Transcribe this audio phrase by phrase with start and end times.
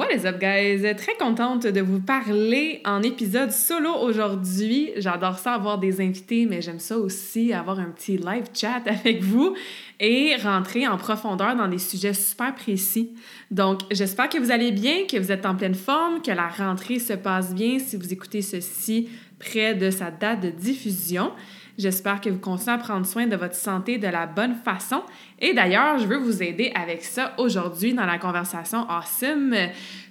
[0.00, 0.80] What is up, guys?
[0.96, 4.92] Très contente de vous parler en épisode solo aujourd'hui.
[4.96, 9.22] J'adore ça avoir des invités, mais j'aime ça aussi avoir un petit live chat avec
[9.22, 9.54] vous
[10.00, 13.10] et rentrer en profondeur dans des sujets super précis.
[13.50, 16.98] Donc, j'espère que vous allez bien, que vous êtes en pleine forme, que la rentrée
[16.98, 21.30] se passe bien si vous écoutez ceci près de sa date de diffusion.
[21.80, 25.02] J'espère que vous continuez à prendre soin de votre santé de la bonne façon.
[25.38, 29.56] Et d'ailleurs, je veux vous aider avec ça aujourd'hui dans la conversation Awesome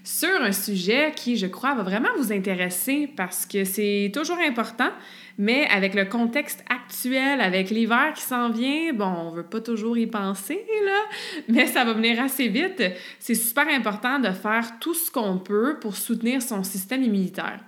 [0.03, 4.89] sur un sujet qui, je crois, va vraiment vous intéresser parce que c'est toujours important,
[5.37, 9.95] mais avec le contexte actuel, avec l'hiver qui s'en vient, bon, on veut pas toujours
[9.95, 11.01] y penser, là,
[11.49, 12.81] mais ça va venir assez vite.
[13.19, 17.59] C'est super important de faire tout ce qu'on peut pour soutenir son système immunitaire.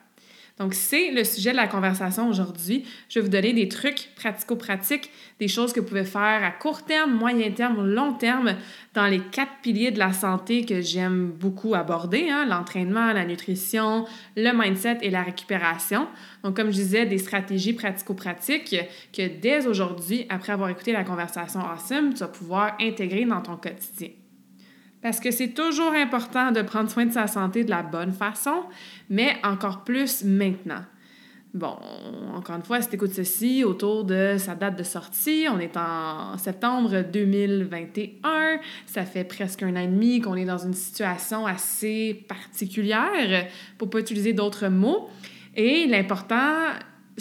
[0.61, 2.85] Donc, c'est le sujet de la conversation aujourd'hui.
[3.09, 5.09] Je vais vous donner des trucs pratico-pratiques,
[5.39, 8.53] des choses que vous pouvez faire à court terme, moyen terme, long terme
[8.93, 14.05] dans les quatre piliers de la santé que j'aime beaucoup aborder, hein, l'entraînement, la nutrition,
[14.37, 16.07] le mindset et la récupération.
[16.43, 18.75] Donc, comme je disais, des stratégies pratico-pratiques
[19.11, 23.57] que dès aujourd'hui, après avoir écouté la conversation Awesome, tu vas pouvoir intégrer dans ton
[23.57, 24.09] quotidien.
[25.01, 28.63] Parce que c'est toujours important de prendre soin de sa santé de la bonne façon,
[29.09, 30.83] mais encore plus maintenant.
[31.53, 31.75] Bon,
[32.33, 35.75] encore une fois, si tu écoutes ceci autour de sa date de sortie, on est
[35.75, 41.45] en septembre 2021, ça fait presque un an et demi qu'on est dans une situation
[41.45, 43.47] assez particulière,
[43.77, 45.09] pour pas utiliser d'autres mots.
[45.53, 46.69] Et l'important,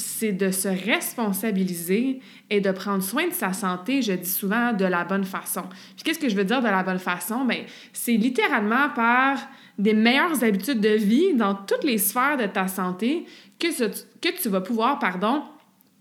[0.00, 4.84] c'est de se responsabiliser et de prendre soin de sa santé, je dis souvent, de
[4.84, 5.62] la bonne façon.
[5.94, 7.44] Puis qu'est-ce que je veux dire de la bonne façon?
[7.44, 9.38] Bien, c'est littéralement par
[9.78, 13.25] des meilleures habitudes de vie dans toutes les sphères de ta santé
[13.59, 15.43] que, que tu vas pouvoir, pardon,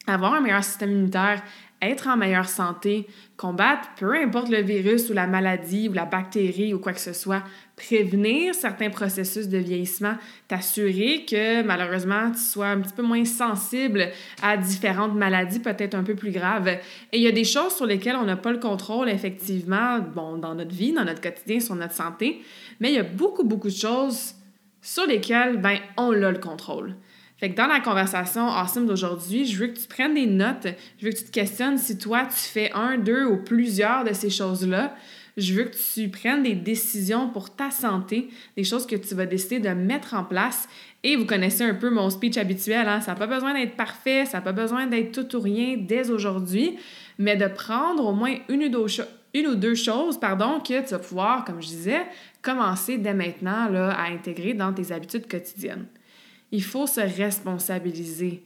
[0.07, 1.41] avoir un meilleur système immunitaire,
[1.81, 3.07] être en meilleure santé,
[3.37, 7.13] combattre peu importe le virus ou la maladie ou la bactérie ou quoi que ce
[7.13, 7.43] soit,
[7.75, 10.15] prévenir certains processus de vieillissement,
[10.49, 14.09] t'assurer que malheureusement tu sois un petit peu moins sensible
[14.41, 16.67] à différentes maladies peut-être un peu plus graves.
[16.67, 20.37] Et il y a des choses sur lesquelles on n'a pas le contrôle effectivement, bon,
[20.37, 22.41] dans notre vie, dans notre quotidien, sur notre santé,
[22.81, 24.35] mais il y a beaucoup, beaucoup de choses
[24.81, 26.95] sur lesquelles, ben, on a le contrôle.
[27.39, 30.67] Fait que dans la conversation awesome d'aujourd'hui, je veux que tu prennes des notes,
[30.99, 34.13] je veux que tu te questionnes si toi, tu fais un, deux ou plusieurs de
[34.13, 34.93] ces choses-là.
[35.37, 39.25] Je veux que tu prennes des décisions pour ta santé, des choses que tu vas
[39.25, 40.67] décider de mettre en place.
[41.03, 42.99] Et vous connaissez un peu mon speech habituel, hein?
[42.99, 46.09] ça n'a pas besoin d'être parfait, ça n'a pas besoin d'être tout ou rien dès
[46.09, 46.77] aujourd'hui,
[47.17, 49.01] mais de prendre au moins une ou deux,
[49.33, 52.01] une ou deux choses pardon, que tu vas pouvoir, comme je disais,
[52.41, 55.85] commencer dès maintenant là, à intégrer dans tes habitudes quotidiennes.
[56.51, 58.43] Il faut se responsabiliser.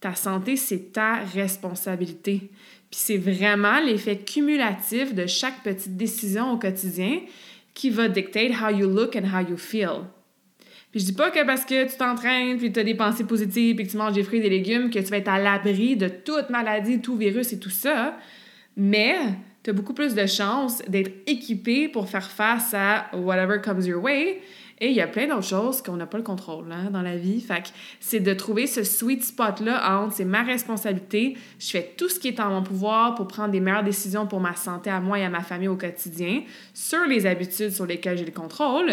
[0.00, 2.50] Ta santé, c'est ta responsabilité.
[2.90, 7.20] Puis c'est vraiment l'effet cumulatif de chaque petite décision au quotidien
[7.74, 10.04] qui va dictate how you look and how you feel.
[10.90, 13.74] Puis je dis pas que parce que tu t'entraînes, puis tu as des pensées positives,
[13.74, 15.96] puis que tu manges des fruits et des légumes, que tu vas être à l'abri
[15.96, 18.16] de toute maladie, tout virus et tout ça.
[18.76, 19.16] Mais
[19.64, 24.00] tu as beaucoup plus de chances d'être équipé pour faire face à whatever comes your
[24.00, 24.40] way
[24.80, 27.16] et il y a plein d'autres choses qu'on n'a pas le contrôle hein, dans la
[27.16, 27.40] vie.
[27.40, 32.18] Fait c'est de trouver ce sweet spot-là entre c'est ma responsabilité, je fais tout ce
[32.18, 35.18] qui est en mon pouvoir pour prendre des meilleures décisions pour ma santé à moi
[35.18, 38.90] et à ma famille au quotidien, sur les habitudes sur lesquelles j'ai le contrôle,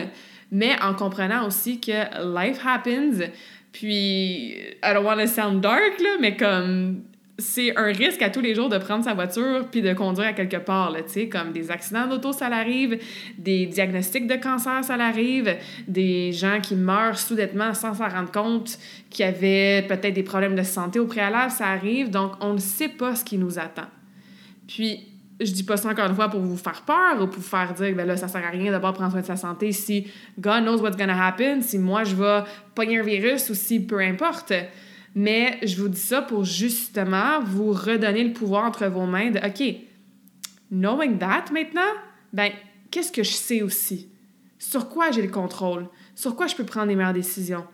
[0.51, 1.91] mais en comprenant aussi que
[2.35, 3.29] life happens.
[3.71, 4.51] Puis,
[4.83, 7.03] I don't want to sound dark, là, mais comme
[7.41, 10.33] c'est un risque à tous les jours de prendre sa voiture puis de conduire à
[10.33, 12.97] quelque part, tu sais, comme des accidents d'auto, ça l'arrive,
[13.38, 15.55] des diagnostics de cancer, ça l'arrive,
[15.88, 18.77] des gens qui meurent soudainement sans s'en rendre compte,
[19.09, 22.89] qui avaient peut-être des problèmes de santé au préalable, ça arrive, donc on ne sait
[22.89, 23.87] pas ce qui nous attend.
[24.67, 25.07] Puis,
[25.39, 27.73] je dis pas ça encore une fois pour vous faire peur ou pour vous faire
[27.73, 30.07] dire, ben là, ça sert à rien d'abord prendre soin de sa santé si
[30.39, 32.44] God knows what's gonna happen, si moi je vais
[32.75, 34.53] pogner un virus ou si peu importe.
[35.13, 39.39] Mais je vous dis ça pour justement vous redonner le pouvoir entre vos mains de
[39.39, 39.75] OK,
[40.71, 41.81] knowing that maintenant,
[42.31, 42.51] ben,
[42.89, 44.09] qu'est-ce que je sais aussi?
[44.57, 45.87] Sur quoi j'ai le contrôle?
[46.15, 47.65] Sur quoi je peux prendre les meilleures décisions?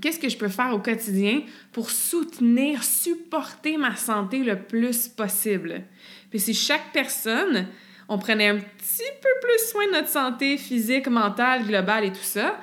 [0.00, 1.42] Qu'est-ce que je peux faire au quotidien
[1.72, 5.82] pour soutenir, supporter ma santé le plus possible?
[6.30, 7.68] Puis si chaque personne,
[8.08, 12.18] on prenait un petit peu plus soin de notre santé physique, mentale, globale et tout
[12.22, 12.58] ça,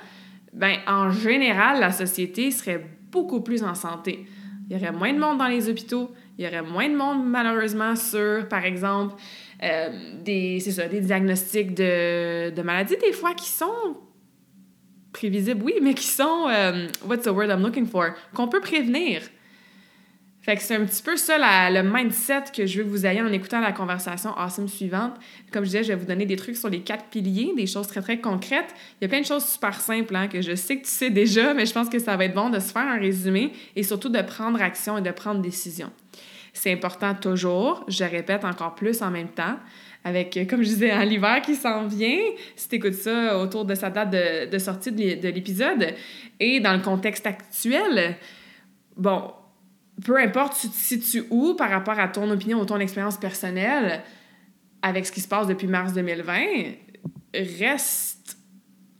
[0.52, 4.26] ben en général, la société serait beaucoup plus en santé.
[4.68, 7.26] Il y aurait moins de monde dans les hôpitaux, il y aurait moins de monde
[7.26, 9.16] malheureusement sur, par exemple,
[9.62, 9.88] euh,
[10.22, 13.96] des, ça, des diagnostics de, de maladies des fois qui sont
[15.12, 19.22] prévisibles, oui, mais qui sont, euh, what's the word I'm looking for, qu'on peut prévenir.
[20.42, 21.36] Fait que c'est un petit peu ça
[21.70, 25.12] le mindset que je veux que vous ayez en écoutant la conversation awesome suivante.
[25.52, 27.86] Comme je disais, je vais vous donner des trucs sur les quatre piliers, des choses
[27.88, 28.74] très très concrètes.
[29.00, 31.10] Il y a plein de choses super simples hein, que je sais que tu sais
[31.10, 33.82] déjà, mais je pense que ça va être bon de se faire un résumé et
[33.82, 35.90] surtout de prendre action et de prendre décision.
[36.54, 39.56] C'est important toujours, je répète encore plus en même temps,
[40.04, 42.18] avec, comme je disais, l'hiver qui s'en vient,
[42.56, 45.94] si tu écoutes ça autour de sa date de, de sortie de l'épisode,
[46.40, 48.16] et dans le contexte actuel,
[48.96, 49.32] bon,
[50.04, 54.02] peu importe tu te situes où par rapport à ton opinion ou ton expérience personnelle
[54.82, 56.40] avec ce qui se passe depuis mars 2020,
[57.34, 58.38] reste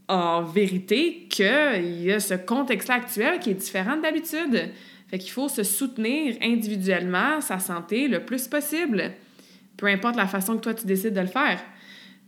[0.08, 4.70] en vérité qu'il y a ce contexte actuel qui est différent d'habitude.
[5.08, 9.12] Fait qu'il faut se soutenir individuellement sa santé le plus possible,
[9.76, 11.60] peu importe la façon que toi tu décides de le faire.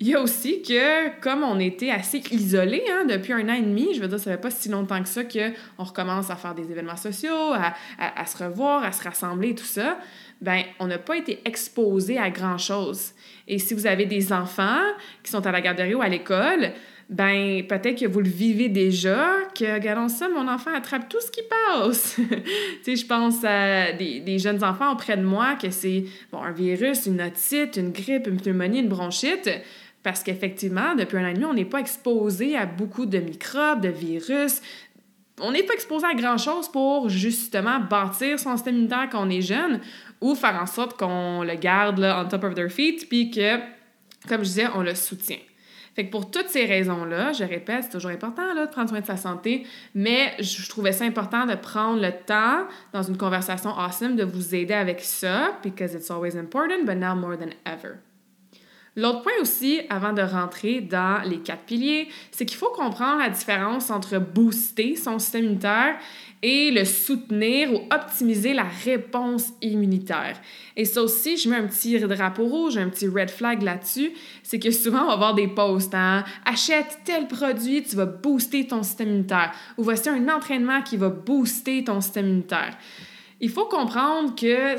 [0.03, 3.63] Il y a aussi que, comme on était assez isolés hein, depuis un an et
[3.63, 6.57] demi, je veux dire, ça fait pas si longtemps que ça qu'on recommence à faire
[6.57, 10.01] des événements sociaux, à, à, se revoir, à se rassembler, tout ça,
[10.41, 13.13] ben on n'a pas été exposé à grand-chose.
[13.47, 14.83] Et si vous avez des enfants
[15.23, 16.73] qui sont à la garderie ou à l'école,
[17.09, 21.31] ben peut-être que vous le vivez déjà, que, regardons ça, mon enfant attrape tout ce
[21.31, 22.17] qui passe.
[22.19, 22.33] tu
[22.83, 26.51] sais, je pense à des, des, jeunes enfants auprès de moi que c'est bon, un
[26.51, 29.49] virus, une otite, une grippe, une pneumonie, une bronchite.
[30.03, 33.81] Parce qu'effectivement, depuis un an et demi, on n'est pas exposé à beaucoup de microbes,
[33.81, 34.61] de virus.
[35.41, 39.43] On n'est pas exposé à grand-chose pour justement bâtir son système immunitaire quand on est
[39.43, 39.81] jeune
[40.21, 43.59] ou faire en sorte qu'on le garde là, on top of their feet, puis que,
[44.29, 45.39] comme je disais, on le soutient.
[45.95, 49.07] Fait que pour toutes ces raisons-là, je répète, c'est toujours important de prendre soin de
[49.07, 54.17] sa santé, mais je trouvais ça important de prendre le temps dans une conversation awesome
[54.17, 57.99] de vous aider avec ça, because it's always important, but now more than ever.
[58.95, 63.31] L'autre point aussi, avant de rentrer dans les quatre piliers, c'est qu'il faut comprendre la
[63.31, 65.97] différence entre booster son système immunitaire
[66.43, 70.39] et le soutenir ou optimiser la réponse immunitaire.
[70.77, 74.13] Et ça aussi, je mets un petit drapeau rouge, un petit red flag là-dessus,
[74.43, 76.25] c'est que souvent on va avoir des posts, hein?
[76.45, 81.09] achète tel produit, tu vas booster ton système immunitaire, ou voici un entraînement qui va
[81.09, 82.77] booster ton système immunitaire.
[83.41, 84.77] Il faut comprendre que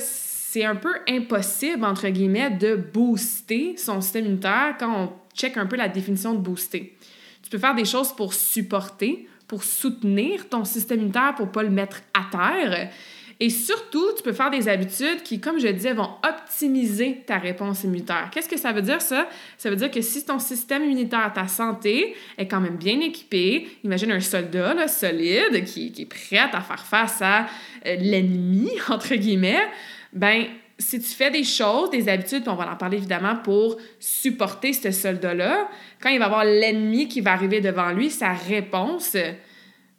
[0.54, 5.66] c'est un peu impossible, entre guillemets, de booster son système immunitaire quand on check un
[5.66, 6.96] peu la définition de booster.
[7.42, 11.72] Tu peux faire des choses pour supporter, pour soutenir ton système immunitaire, pour pas le
[11.72, 12.92] mettre à terre.
[13.40, 17.84] Et surtout, tu peux faire des habitudes qui, comme je disais, vont optimiser ta réponse
[17.84, 18.30] immunitaire.
[18.32, 19.28] Qu'est-ce que ça veut dire, ça?
[19.58, 23.70] Ça veut dire que si ton système immunitaire, ta santé, est quand même bien équipé,
[23.84, 27.48] imagine un soldat solide qui, qui, est prêt à faire face à
[27.88, 29.66] euh, l'ennemi, entre guillemets,
[30.14, 30.46] ben
[30.80, 34.92] si tu fais des choses, des habitudes, on va en parler évidemment pour supporter ce
[34.92, 35.70] soldat-là,
[36.02, 39.16] quand il va avoir l'ennemi qui va arriver devant lui, sa réponse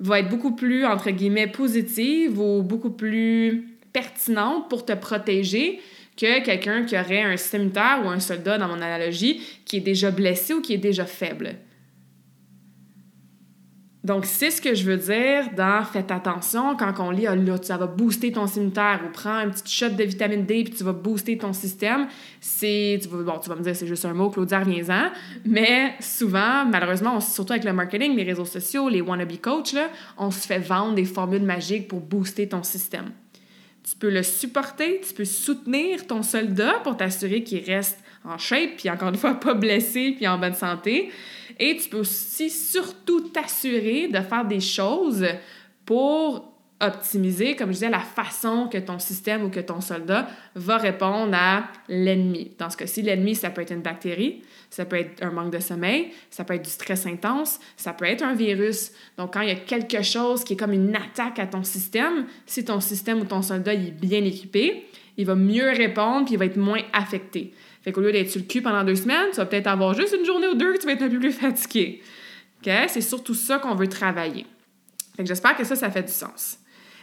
[0.01, 5.81] va être beaucoup plus, entre guillemets, positive ou beaucoup plus pertinente pour te protéger
[6.17, 10.11] que quelqu'un qui aurait un immunitaire ou un soldat, dans mon analogie, qui est déjà
[10.11, 11.57] blessé ou qui est déjà faible.
[14.05, 17.57] Donc, c'est ce que je veux dire dans Faites attention quand on lit, ah, là,
[17.63, 20.85] ça va booster ton cimetière ou prends un petit shot de vitamine D puis tu
[20.85, 22.07] vas booster ton système.
[22.61, 25.11] Tu vas, me dire, c'est juste un mot, Claudia, reviens-en.
[25.47, 30.31] Mais souvent, malheureusement, surtout avec le marketing, les réseaux sociaux, les wannabe coach, là, on
[30.31, 33.11] se fait vendre des formules magiques pour booster ton système.
[33.89, 38.77] Tu peux le supporter, tu peux soutenir ton soldat pour t'assurer qu'il reste en shape,
[38.77, 41.11] puis encore une fois, pas blessé, puis en bonne santé.
[41.59, 45.27] Et tu peux aussi surtout t'assurer de faire des choses
[45.87, 50.77] pour optimiser, comme je disais, la façon que ton système ou que ton soldat va
[50.77, 52.53] répondre à l'ennemi.
[52.59, 55.61] Dans ce cas-ci, l'ennemi, ça peut être une bactérie, ça peut être un manque de
[55.61, 58.93] sommeil, ça peut être du stress intense, ça peut être un virus.
[59.17, 62.27] Donc, quand il y a quelque chose qui est comme une attaque à ton système,
[62.45, 66.39] si ton système ou ton soldat est bien équipé, il va mieux répondre puis il
[66.39, 67.53] va être moins affecté.
[67.85, 70.17] Fait qu'au lieu d'être sur le cul pendant deux semaines, tu vas peut-être avoir juste
[70.19, 72.01] une journée ou deux que tu vas être un peu plus fatigué.
[72.65, 72.73] OK?
[72.89, 74.47] C'est surtout ça qu'on veut travailler.
[75.17, 76.59] Fait que j'espère que ça, ça fait du sens.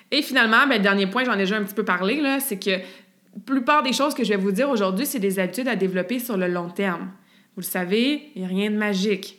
[0.10, 2.58] Et finalement, ben, le dernier point, j'en ai déjà un petit peu parlé, là, c'est
[2.58, 5.76] que la plupart des choses que je vais vous dire aujourd'hui, c'est des habitudes à
[5.76, 7.12] développer sur le long terme.
[7.56, 9.38] Vous le savez, il n'y a rien de magique.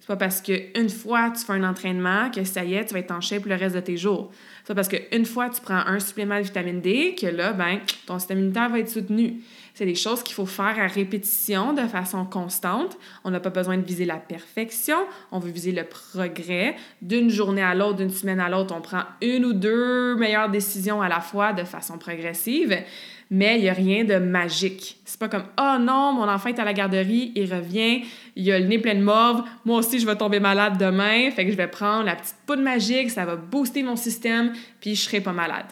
[0.00, 3.00] C'est pas parce qu'une fois tu fais un entraînement que ça y est, tu vas
[3.00, 4.32] être en shape le reste de tes jours.
[4.62, 7.80] C'est pas parce qu'une fois tu prends un supplément de vitamine D que là, ben,
[8.06, 9.42] ton système immunitaire va être soutenu.
[9.74, 12.98] C'est des choses qu'il faut faire à répétition de façon constante.
[13.24, 14.98] On n'a pas besoin de viser la perfection,
[15.32, 16.76] on veut viser le progrès.
[17.02, 21.02] D'une journée à l'autre, d'une semaine à l'autre, on prend une ou deux meilleures décisions
[21.02, 22.84] à la fois de façon progressive
[23.30, 24.98] mais il n'y a rien de magique.
[25.04, 28.02] C'est pas comme Oh non, mon enfant est à la garderie, il revient,
[28.34, 31.44] il a le nez plein de mauve, moi aussi je vais tomber malade demain, fait
[31.44, 35.02] que je vais prendre la petite poudre magique, ça va booster mon système, puis je
[35.02, 35.66] serai pas malade.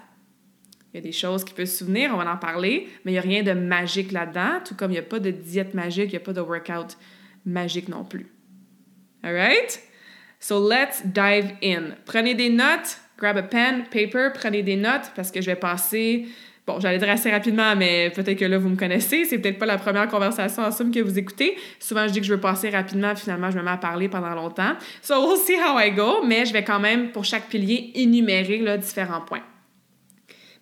[0.93, 3.15] Il y a des choses qui peuvent se souvenir, on va en parler, mais il
[3.15, 6.07] n'y a rien de magique là-dedans, tout comme il n'y a pas de diète magique,
[6.07, 6.97] il n'y a pas de workout
[7.45, 8.27] magique non plus.
[9.23, 9.81] Alright?
[10.41, 11.97] So let's dive in.
[12.07, 16.27] Prenez des notes, grab a pen, paper, prenez des notes parce que je vais passer
[16.69, 19.25] Bon, j'allais dire assez rapidement, mais peut-être que là, vous me connaissez.
[19.25, 21.57] C'est peut-être pas la première conversation en somme que vous écoutez.
[21.81, 24.35] Souvent, je dis que je veux passer rapidement, finalement, je me mets à parler pendant
[24.35, 24.75] longtemps.
[25.01, 28.59] So, we'll see how I go, mais je vais quand même, pour chaque pilier, énumérer
[28.59, 29.41] là, différents points.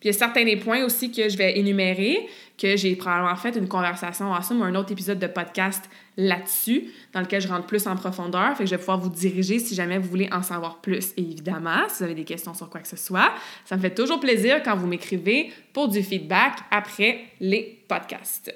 [0.00, 3.36] Puis il y a certains des points aussi que je vais énumérer, que j'ai probablement
[3.36, 7.48] fait une conversation en somme ou un autre épisode de podcast là-dessus, dans lequel je
[7.48, 8.56] rentre plus en profondeur.
[8.56, 11.12] Fait que je vais pouvoir vous diriger si jamais vous voulez en savoir plus.
[11.16, 13.32] Et évidemment, si vous avez des questions sur quoi que ce soit,
[13.64, 18.54] ça me fait toujours plaisir quand vous m'écrivez pour du feedback après les podcasts.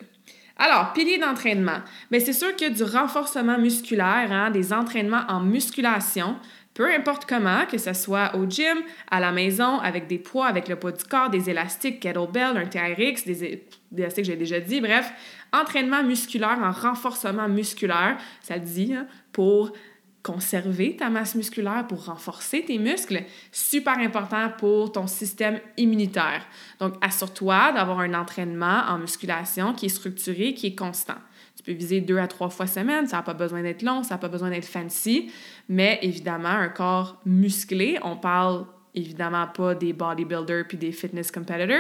[0.63, 1.79] Alors, pilier d'entraînement.
[2.11, 6.37] Bien, c'est sûr que du renforcement musculaire, hein, des entraînements en musculation,
[6.81, 8.79] peu importe comment, que ce soit au gym,
[9.11, 12.65] à la maison, avec des poids, avec le poids du corps, des élastiques, kettlebell, un
[12.65, 15.13] TRX, des, élastiques, j'ai déjà dit, bref,
[15.53, 19.75] entraînement musculaire en renforcement musculaire, ça le dit, hein, pour
[20.23, 26.47] conserver ta masse musculaire, pour renforcer tes muscles, super important pour ton système immunitaire.
[26.79, 31.19] Donc, assure-toi d'avoir un entraînement en musculation qui est structuré, qui est constant.
[31.61, 34.15] Tu peux viser deux à trois fois semaine, ça n'a pas besoin d'être long, ça
[34.15, 35.31] n'a pas besoin d'être fancy,
[35.69, 38.65] mais évidemment, un corps musclé, on parle
[38.95, 41.77] évidemment pas des bodybuilders puis des fitness competitors,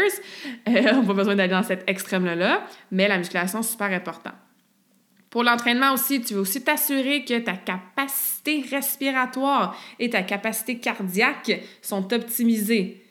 [0.68, 4.32] euh, on n'a pas besoin d'aller dans cet extrême-là, mais la musculation, c'est super important.
[5.30, 11.62] Pour l'entraînement aussi, tu veux aussi t'assurer que ta capacité respiratoire et ta capacité cardiaque
[11.80, 13.02] sont optimisées.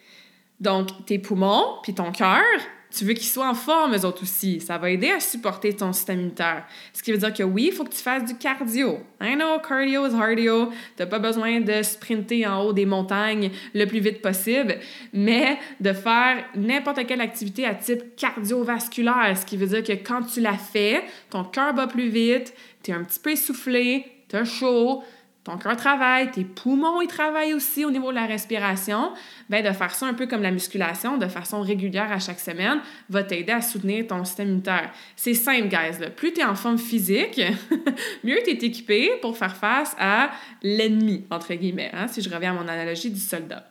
[0.60, 2.44] Donc, tes poumons puis ton cœur
[2.92, 4.60] tu veux qu'ils soient en forme, eux autres aussi.
[4.60, 6.66] Ça va aider à supporter ton système immunitaire.
[6.92, 9.00] Ce qui veut dire que oui, il faut que tu fasses du cardio.
[9.22, 10.72] I know, cardio is cardio.
[10.98, 14.78] Tu pas besoin de sprinter en haut des montagnes le plus vite possible,
[15.14, 19.38] mais de faire n'importe quelle activité à type cardiovasculaire.
[19.38, 22.92] Ce qui veut dire que quand tu la fais, ton cœur bat plus vite, tu
[22.92, 25.04] es un petit peu essoufflé, tu as chaud,
[25.50, 29.12] ton cœur travaille, tes poumons ils travaillent aussi au niveau de la respiration,
[29.50, 32.80] ben de faire ça un peu comme la musculation, de façon régulière à chaque semaine,
[33.10, 34.92] va t'aider à soutenir ton système immunitaire.
[35.16, 36.10] C'est simple, guys.
[36.16, 37.42] Plus tu es en forme physique,
[38.24, 40.30] mieux tu es équipé pour faire face à
[40.62, 43.66] l'ennemi, entre guillemets, hein, si je reviens à mon analogie du soldat.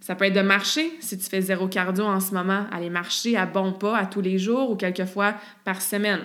[0.00, 3.36] Ça peut être de marcher, si tu fais zéro cardio en ce moment, aller marcher
[3.36, 5.34] à bon pas à tous les jours ou quelques fois
[5.64, 6.24] par semaine.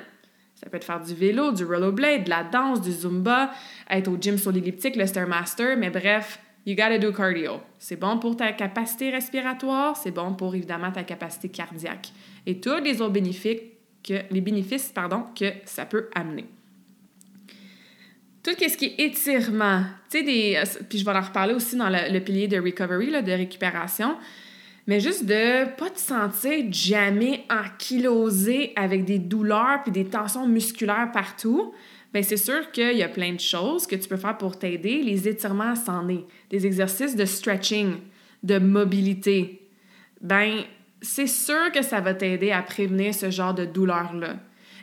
[0.59, 3.51] Ça peut être faire du vélo, du rollerblade, de la danse, du zumba,
[3.89, 7.61] être au gym sur l'elliptique, le Stairmaster, mais bref, you gotta do cardio.
[7.77, 12.11] C'est bon pour ta capacité respiratoire, c'est bon pour évidemment ta capacité cardiaque
[12.47, 13.61] et tous les autres bénéfices
[14.03, 16.45] que, les bénéfices pardon, que ça peut amener.
[18.41, 20.63] Tout ce qui est étirement, tu sais, des.
[20.89, 24.15] Puis je vais en reparler aussi dans le, pilier de recovery, là, de récupération
[24.87, 31.11] mais juste de pas te sentir jamais ankylosé avec des douleurs puis des tensions musculaires
[31.13, 31.73] partout,
[32.13, 35.03] bien c'est sûr qu'il y a plein de choses que tu peux faire pour t'aider.
[35.03, 36.23] Les étirements, c'en est.
[36.49, 37.95] Des exercices de stretching,
[38.43, 39.67] de mobilité.
[40.21, 40.63] Ben
[41.01, 44.37] c'est sûr que ça va t'aider à prévenir ce genre de douleurs-là.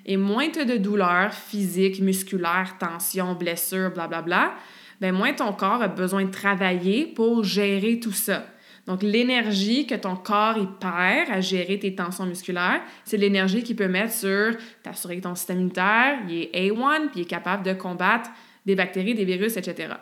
[0.06, 4.52] Et moins tu as de douleurs physiques, musculaires, tensions, blessures, blablabla,
[5.00, 8.44] ben moins ton corps a besoin de travailler pour gérer tout ça.
[8.86, 13.76] Donc, l'énergie que ton corps y perd à gérer tes tensions musculaires, c'est l'énergie qu'il
[13.76, 17.62] peut mettre sur t'assurer que ton système immunitaire il est A1 puis il est capable
[17.62, 18.30] de combattre
[18.66, 19.94] des bactéries, des virus, etc.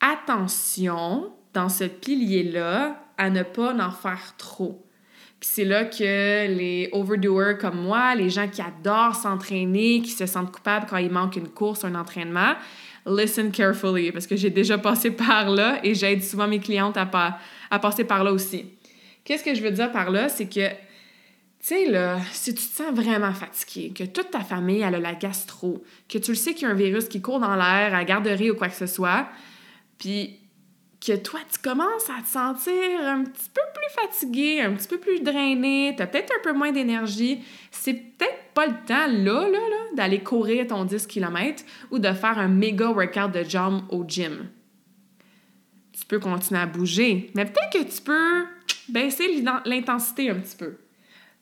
[0.00, 4.84] Attention dans ce pilier-là à ne pas en faire trop.
[5.40, 10.52] C'est là que les overdoers comme moi, les gens qui adorent s'entraîner, qui se sentent
[10.52, 12.54] coupables quand il manque une course, un entraînement,
[13.06, 17.38] listen carefully parce que j'ai déjà passé par là et j'aide souvent mes clientes à,
[17.70, 18.66] à passer par là aussi.
[19.24, 20.28] Qu'est-ce que je veux dire par là?
[20.28, 20.74] C'est que, tu
[21.60, 25.14] sais, là, si tu te sens vraiment fatigué, que toute ta famille elle a la
[25.14, 27.98] gastro, que tu le sais qu'il y a un virus qui court dans l'air à
[27.98, 29.28] la garderie ou quoi que ce soit,
[29.98, 30.40] puis
[31.04, 34.98] que toi, tu commences à te sentir un petit peu plus fatigué, un petit peu
[34.98, 39.48] plus drainé, tu as peut-être un peu moins d'énergie, c'est peut-être pas le temps, là,
[39.48, 43.82] là, là, d'aller courir ton 10 km ou de faire un méga workout de jambes
[43.88, 44.48] au gym.
[45.92, 48.44] Tu peux continuer à bouger, mais peut-être que tu peux
[48.88, 50.76] baisser l'intensité un petit peu.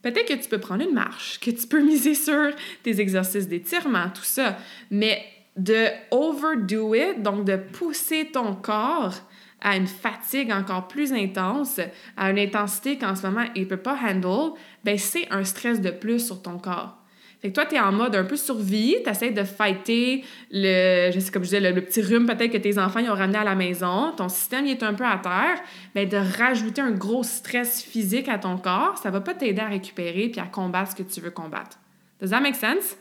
[0.02, 2.50] Peut-être que tu peux prendre une marche, que tu peux miser sur
[2.82, 4.56] tes exercices d'étirement, tout ça,
[4.90, 5.22] mais
[5.56, 9.20] de overdo it, donc de pousser ton corps
[9.60, 11.80] à une fatigue encore plus intense,
[12.16, 14.52] à une intensité qu'en ce moment il ne peut pas handle,
[14.84, 16.96] ben c'est un stress de plus sur ton corps.
[17.40, 21.20] Fait toi, tu es en mode un peu survie, tu essaies de fighter le, je
[21.20, 23.44] sais, comme je disais, le, petit rhume peut-être que tes enfants ils ont ramené à
[23.44, 25.58] la maison, ton système est un peu à terre,
[25.94, 29.62] mais ben, de rajouter un gros stress physique à ton corps, ça va pas t'aider
[29.62, 31.78] à récupérer puis à combattre ce que tu veux combattre.
[32.20, 32.96] Does that make sense?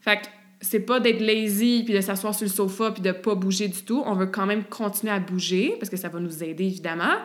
[0.00, 0.28] Fait
[0.60, 3.82] c'est pas d'être lazy puis de s'asseoir sur le sofa puis de pas bouger du
[3.82, 4.02] tout.
[4.06, 7.16] On veut quand même continuer à bouger parce que ça va nous aider évidemment,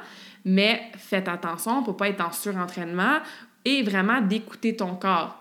[0.45, 3.19] mais faites attention pour pas être en surentraînement
[3.65, 5.39] et vraiment d'écouter ton corps.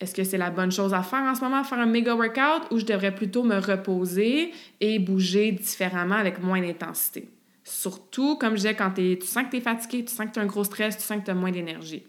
[0.00, 2.70] Est-ce que c'est la bonne chose à faire en ce moment, faire un méga workout,
[2.72, 7.28] ou je devrais plutôt me reposer et bouger différemment avec moins d'intensité?
[7.62, 10.40] Surtout, comme je disais, quand tu sens que tu es fatigué, tu sens que tu
[10.40, 12.02] as un gros stress, tu sens que tu as moins d'énergie.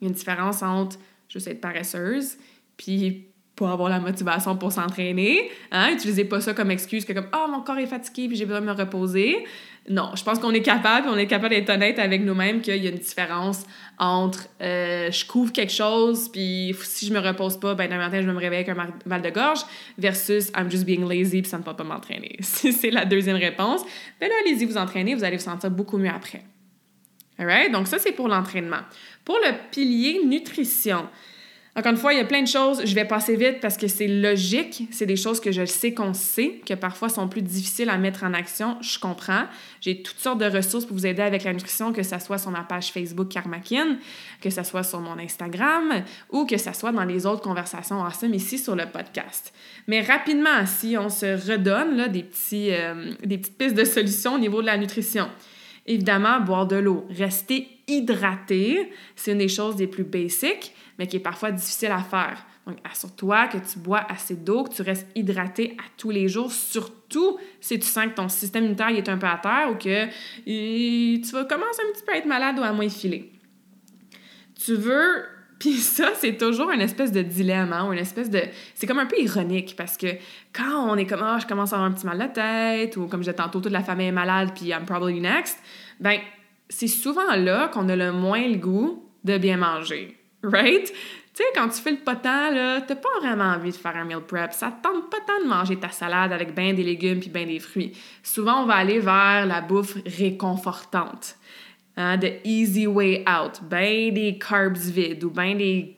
[0.00, 2.38] Il y a une différence entre juste être paresseuse,
[2.78, 3.27] puis
[3.58, 5.50] pas avoir la motivation pour s'entraîner.
[5.72, 5.90] Hein?
[5.92, 8.46] Utilisez pas ça comme excuse que comme «Ah, oh, mon corps est fatigué puis j'ai
[8.46, 9.44] besoin de me reposer».
[9.90, 12.86] Non, je pense qu'on est capable, on est capable d'être honnête avec nous-mêmes qu'il y
[12.86, 13.64] a une différence
[13.98, 18.20] entre euh, je couvre quelque chose puis si je me repose pas, ben demain matin
[18.20, 19.60] je me réveiller avec un mal de gorge
[19.96, 22.36] versus I'm just being lazy puis ça ne peut pas m'entraîner.
[22.42, 23.80] C'est la deuxième réponse,
[24.20, 26.44] ben là allez-y vous entraîner, vous allez vous sentir beaucoup mieux après.
[27.38, 27.72] Alright?
[27.72, 28.82] Donc ça c'est pour l'entraînement.
[29.24, 31.08] Pour le pilier nutrition,
[31.78, 32.82] encore une fois, il y a plein de choses.
[32.84, 34.88] Je vais passer vite parce que c'est logique.
[34.90, 38.24] C'est des choses que je sais qu'on sait, que parfois sont plus difficiles à mettre
[38.24, 38.76] en action.
[38.80, 39.44] Je comprends.
[39.80, 42.50] J'ai toutes sortes de ressources pour vous aider avec la nutrition, que ce soit sur
[42.50, 43.96] ma page Facebook Karmakin,
[44.40, 48.34] que ce soit sur mon Instagram ou que ce soit dans les autres conversations awesome
[48.34, 49.54] ici sur le podcast.
[49.86, 54.38] Mais rapidement, si on se redonne des, petits, euh, des petites pistes de solutions au
[54.40, 55.28] niveau de la nutrition.
[55.86, 57.06] Évidemment, boire de l'eau.
[57.08, 62.02] Rester hydraté, c'est une des choses les plus basiques mais qui est parfois difficile à
[62.02, 62.44] faire.
[62.66, 66.52] Donc, assure-toi que tu bois assez d'eau, que tu restes hydraté à tous les jours,
[66.52, 70.06] surtout si tu sens que ton système immunitaire est un peu à terre ou que
[70.44, 73.32] tu vas commencer un petit peu à être malade ou à moins filer.
[74.62, 75.24] Tu veux
[75.58, 78.40] puis ça, c'est toujours une espèce de dilemme, hein, ou une espèce de...
[78.74, 80.06] C'est comme un peu ironique, parce que
[80.52, 83.08] quand on est comme «Ah, je commence à avoir un petit mal de tête», ou
[83.08, 85.58] comme disais tantôt, toute la famille est malade, puis «I'm probably next»,
[86.00, 86.20] ben
[86.68, 90.92] c'est souvent là qu'on a le moins le goût de bien manger right?
[91.34, 94.04] Tu sais, quand tu fais le potent, là, t'as pas vraiment envie de faire un
[94.04, 94.52] meal prep.
[94.52, 97.46] Ça te tente pas tant de manger ta salade avec bien des légumes puis bien
[97.46, 97.92] des fruits.
[98.22, 101.36] Souvent, on va aller vers la bouffe réconfortante.
[101.96, 103.60] Hein, the easy way out.
[103.62, 105.97] Ben des carbs vides ou ben des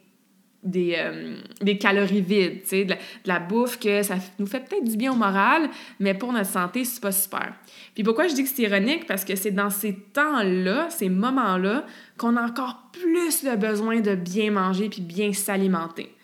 [0.63, 2.95] des, euh, des calories vides, tu sais, de,
[3.25, 6.85] la bouffe que ça nous fait peut-être du bien au moral, mais pour notre santé,
[6.85, 7.55] c'est pas super.
[7.95, 9.07] Puis pourquoi je dis que c'est ironique?
[9.07, 11.85] Parce que c'est dans ces temps-là, ces moments-là,
[12.19, 16.15] qu'on a encore plus le besoin de bien manger puis bien s'alimenter.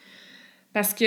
[0.75, 1.07] Parce que,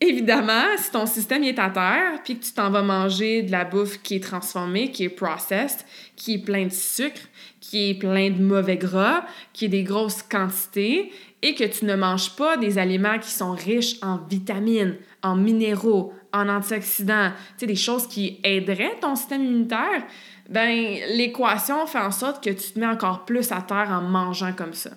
[0.00, 3.66] évidemment, si ton système est à terre, puis que tu t'en vas manger de la
[3.66, 5.84] bouffe qui est transformée, qui est processed,
[6.16, 7.20] qui est plein de sucre,
[7.60, 11.94] qui est plein de mauvais gras, qui est des grosses quantités, et que tu ne
[11.96, 17.66] manges pas des aliments qui sont riches en vitamines, en minéraux, en antioxydants, tu sais,
[17.66, 20.04] des choses qui aideraient ton système immunitaire,
[20.48, 24.52] ben l'équation fait en sorte que tu te mets encore plus à terre en mangeant
[24.52, 24.90] comme ça.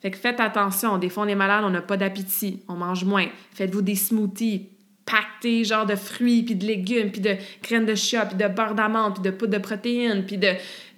[0.00, 3.04] Fait que faites attention, des fois on est malade, on n'a pas d'appétit, on mange
[3.04, 3.26] moins.
[3.52, 4.68] Faites-vous des smoothies,
[5.04, 8.74] pactés genre de fruits, puis de légumes, puis de graines de chia, puis de beurre
[8.74, 10.52] d'amande, puis de poudre de protéines, puis de,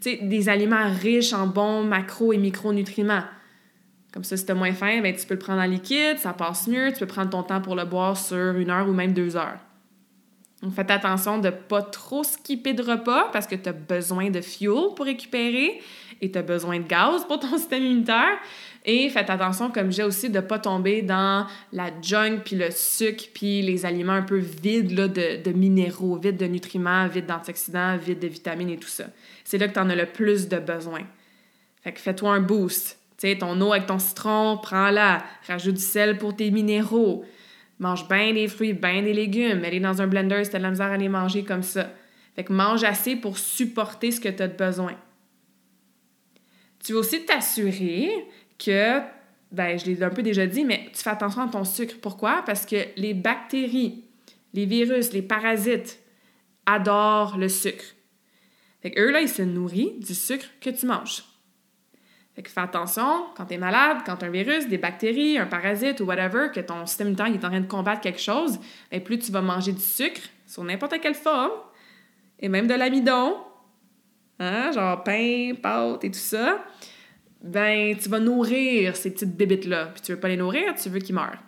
[0.04, 3.22] des aliments riches en bons macro et micronutriments.
[4.18, 6.32] Comme ça, si tu as moins faim, ben, tu peux le prendre en liquide, ça
[6.32, 9.12] passe mieux, tu peux prendre ton temps pour le boire sur une heure ou même
[9.12, 9.60] deux heures.
[10.60, 14.30] Donc, faites attention de ne pas trop skipper de repas parce que tu as besoin
[14.30, 15.80] de fuel pour récupérer
[16.20, 18.38] et tu as besoin de gaz pour ton système immunitaire.
[18.84, 22.72] Et faites attention, comme j'ai aussi, de ne pas tomber dans la junk, puis le
[22.72, 27.26] sucre, puis les aliments un peu vides là, de, de minéraux, vides de nutriments, vides
[27.26, 29.04] d'antioxydants, vides de vitamines et tout ça.
[29.44, 31.02] C'est là que tu en as le plus de besoin.
[31.84, 32.97] Fait que fais-toi un boost.
[33.18, 35.24] Tu sais, ton eau avec ton citron, prends-la.
[35.48, 37.24] Rajoute du sel pour tes minéraux.
[37.80, 39.58] Mange bien des fruits, bien des légumes.
[39.58, 41.90] Mets-les dans un blender si de la misère à les manger comme ça.
[42.36, 44.94] Fait que mange assez pour supporter ce que tu as besoin.
[46.84, 48.08] Tu veux aussi t'assurer
[48.56, 49.00] que,
[49.50, 51.96] ben, je l'ai un peu déjà dit, mais tu fais attention à ton sucre.
[52.00, 52.42] Pourquoi?
[52.46, 54.04] Parce que les bactéries,
[54.54, 55.98] les virus, les parasites
[56.66, 57.84] adorent le sucre.
[58.80, 61.24] Fait eux, là, ils se nourrissent du sucre que tu manges.
[62.38, 66.04] Fait fais attention, quand tu es malade, quand un virus, des bactéries, un parasite ou
[66.04, 68.60] whatever, que ton système immunitaire est en train de combattre quelque chose,
[68.92, 71.50] et plus tu vas manger du sucre, sous n'importe quelle forme,
[72.38, 73.38] et même de l'amidon,
[74.38, 76.64] hein, genre pain, pâte et tout ça,
[77.42, 79.86] ben tu vas nourrir ces petites bébites-là.
[79.86, 81.42] Puis tu veux pas les nourrir, tu veux qu'ils meurent.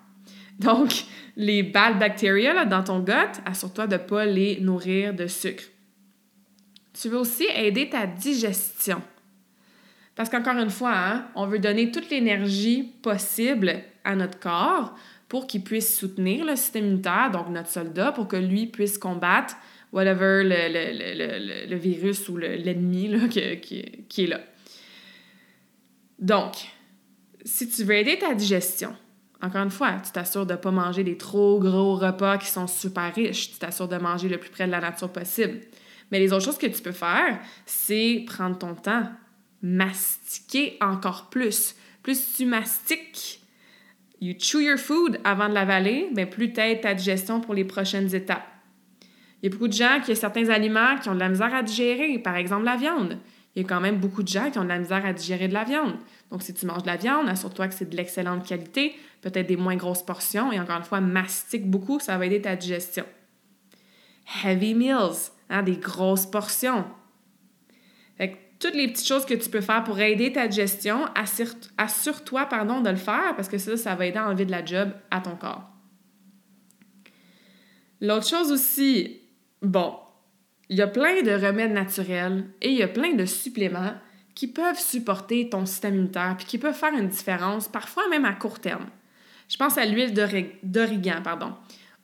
[0.58, 1.04] Donc,
[1.36, 3.12] les bad bacteria dans ton gut,
[3.46, 5.62] assure-toi de ne pas les nourrir de sucre.
[7.00, 9.00] Tu veux aussi aider ta digestion.
[10.20, 14.94] Parce qu'encore une fois, hein, on veut donner toute l'énergie possible à notre corps
[15.30, 19.56] pour qu'il puisse soutenir le système immunitaire, donc notre soldat, pour que lui puisse combattre
[19.94, 23.78] whatever le, virus ou l'ennemi qui
[24.18, 24.40] est là.
[26.18, 26.68] Donc,
[27.42, 28.94] si tu veux aider ta digestion,
[29.40, 32.66] encore une fois, tu t'assures de ne pas manger des trop gros repas qui sont
[32.66, 33.52] super riches.
[33.52, 35.60] Tu t'assures de manger le plus près de la nature possible.
[36.10, 39.08] Mais les autres choses que tu peux faire, c'est prendre ton temps,
[39.62, 41.74] mastiquer encore plus.
[42.02, 43.40] Plus tu mastiques,
[44.20, 48.14] you chew your food avant de l'avaler, bien plus t'aides ta digestion pour les prochaines
[48.14, 48.46] étapes.
[49.42, 51.54] Il y a beaucoup de gens qui ont certains aliments qui ont de la misère
[51.54, 53.18] à digérer, par exemple la viande.
[53.54, 55.48] Il y a quand même beaucoup de gens qui ont de la misère à digérer
[55.48, 55.96] de la viande.
[56.30, 59.56] Donc, si tu manges de la viande, assure-toi que c'est de l'excellente qualité, peut-être des
[59.56, 63.04] moins grosses portions, et encore une fois, mastique beaucoup, ça va aider ta digestion.
[64.44, 66.84] Heavy meals, hein, des grosses portions.
[68.60, 71.06] Toutes les petites choses que tu peux faire pour aider ta digestion,
[71.78, 74.64] assure-toi pardon, de le faire parce que ça, ça va aider à enlever de la
[74.64, 75.64] job à ton corps.
[78.02, 79.22] L'autre chose aussi,
[79.62, 79.94] bon,
[80.68, 83.94] il y a plein de remèdes naturels et il y a plein de suppléments
[84.34, 88.32] qui peuvent supporter ton système immunitaire puis qui peuvent faire une différence, parfois même à
[88.32, 88.86] court terme.
[89.48, 90.14] Je pense à l'huile
[90.62, 91.54] d'origan, pardon,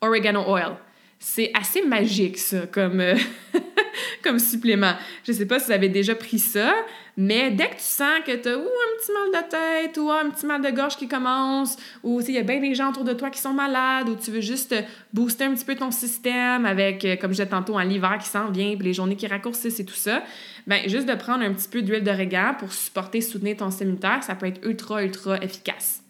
[0.00, 0.76] oregano oil.
[1.18, 3.16] C'est assez magique, ça, comme, euh,
[4.22, 4.94] comme supplément.
[5.24, 6.74] Je sais pas si vous avez déjà pris ça,
[7.16, 8.62] mais dès que tu sens que tu as un
[8.98, 12.38] petit mal de tête ou un petit mal de gorge qui commence, ou il y
[12.38, 14.74] a bien des gens autour de toi qui sont malades, ou tu veux juste
[15.12, 18.28] booster un petit peu ton système avec, euh, comme je disais tantôt, un hiver qui
[18.28, 20.22] s'en vient, puis les journées qui raccourcissent et tout ça,
[20.66, 24.34] ben juste de prendre un petit peu d'huile d'origan pour supporter, soutenir ton système ça
[24.34, 26.02] peut être ultra, ultra efficace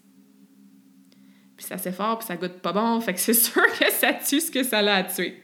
[1.57, 4.13] puis c'est assez fort, puis ça goûte pas bon, fait que c'est sûr que ça
[4.13, 5.43] tue ce que ça l'a à tuer.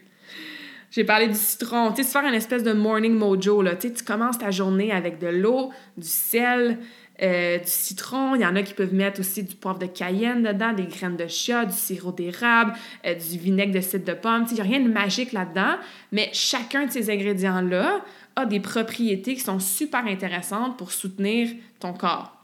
[0.93, 3.93] J'ai parlé du citron, tu sais, faire une espèce de morning mojo, là, tu sais,
[3.95, 6.77] tu commences ta journée avec de l'eau, du sel,
[7.19, 10.43] euh, du citron, il y en a qui peuvent mettre aussi du poivre de cayenne
[10.43, 12.73] dedans, des graines de chia, du sirop d'érable,
[13.07, 15.31] euh, du vinaigre de cidre de pomme, tu sais, il n'y a rien de magique
[15.31, 15.77] là-dedans,
[16.11, 21.93] mais chacun de ces ingrédients-là a des propriétés qui sont super intéressantes pour soutenir ton
[21.93, 22.37] corps.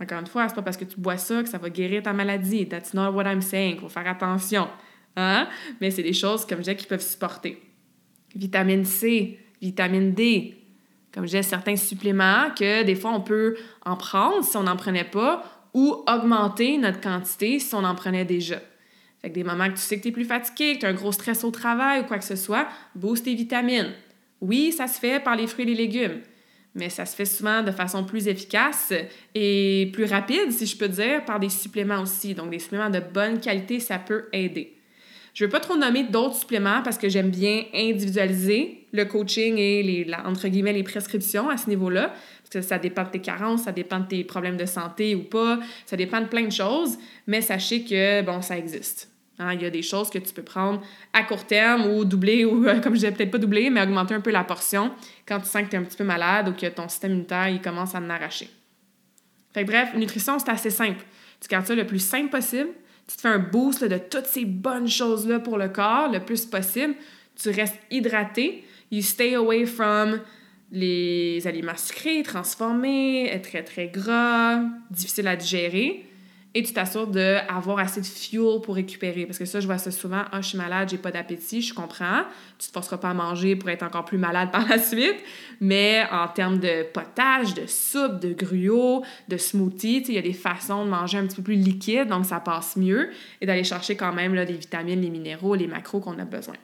[0.00, 2.12] Encore une fois, c'est pas parce que tu bois ça que ça va guérir ta
[2.12, 2.68] maladie.
[2.68, 3.80] That's not what I'm saying.
[3.80, 4.68] Faut faire attention.
[5.16, 5.48] Hein?
[5.80, 7.71] Mais c'est des choses, comme je disais, qui peuvent supporter.
[8.34, 10.56] Vitamine C, vitamine D.
[11.12, 15.04] Comme disais, certains suppléments que des fois on peut en prendre si on n'en prenait
[15.04, 18.60] pas ou augmenter notre quantité si on en prenait déjà.
[19.20, 20.88] Fait que des moments que tu sais que tu es plus fatigué, que tu as
[20.88, 23.92] un gros stress au travail ou quoi que ce soit, booste tes vitamines.
[24.40, 26.20] Oui, ça se fait par les fruits et les légumes
[26.74, 28.92] mais ça se fait souvent de façon plus efficace
[29.34, 32.34] et plus rapide, si je peux dire, par des suppléments aussi.
[32.34, 34.76] Donc, des suppléments de bonne qualité, ça peut aider.
[35.34, 39.56] Je ne veux pas trop nommer d'autres suppléments parce que j'aime bien individualiser le coaching
[39.56, 42.08] et les, prescriptions à ce niveau-là.
[42.08, 45.24] Parce que ça dépend de tes carences, ça dépend de tes problèmes de santé ou
[45.24, 49.10] pas, ça dépend de plein de choses, mais sachez que, bon, ça existe.
[49.38, 50.82] Hein, il y a des choses que tu peux prendre
[51.14, 54.20] à court terme ou doubler, ou comme je disais, peut-être pas doubler, mais augmenter un
[54.20, 54.92] peu la portion
[55.26, 57.48] quand tu sens que tu es un petit peu malade ou que ton système immunitaire
[57.48, 58.50] il commence à en arracher.
[59.54, 61.02] Bref, nutrition, c'est assez simple.
[61.40, 62.70] Tu gardes ça le plus simple possible.
[63.14, 66.94] Tu fais un boost de toutes ces bonnes choses-là pour le corps le plus possible.
[67.36, 68.64] Tu restes hydraté.
[68.90, 70.20] You stay away from
[70.70, 76.06] les aliments sucrés, transformés, très très gras, difficiles à digérer
[76.54, 79.24] et tu t'assures d'avoir assez de fuel pour récupérer.
[79.24, 80.22] Parce que ça, je vois ça souvent.
[80.30, 82.24] Ah, je suis malade, j'ai pas d'appétit, je comprends.
[82.58, 85.16] Tu te forceras pas à manger pour être encore plus malade par la suite.
[85.60, 90.34] Mais en termes de potage, de soupe, de gruau, de smoothie, il y a des
[90.34, 93.10] façons de manger un petit peu plus liquide, donc ça passe mieux.
[93.40, 96.54] Et d'aller chercher quand même là, les vitamines, les minéraux, les macros qu'on a besoin.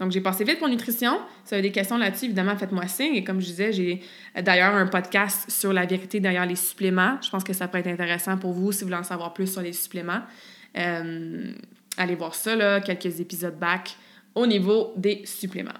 [0.00, 1.18] Donc, j'ai passé vite pour nutrition.
[1.44, 3.16] Si vous avez des questions là-dessus, évidemment, faites-moi signe.
[3.16, 4.00] Et comme je disais, j'ai
[4.40, 7.18] d'ailleurs un podcast sur la vérité derrière les suppléments.
[7.20, 9.52] Je pense que ça peut être intéressant pour vous si vous voulez en savoir plus
[9.52, 10.20] sur les suppléments.
[10.76, 11.52] Euh,
[11.96, 13.96] allez voir ça, là, quelques épisodes back
[14.34, 15.72] au niveau des suppléments.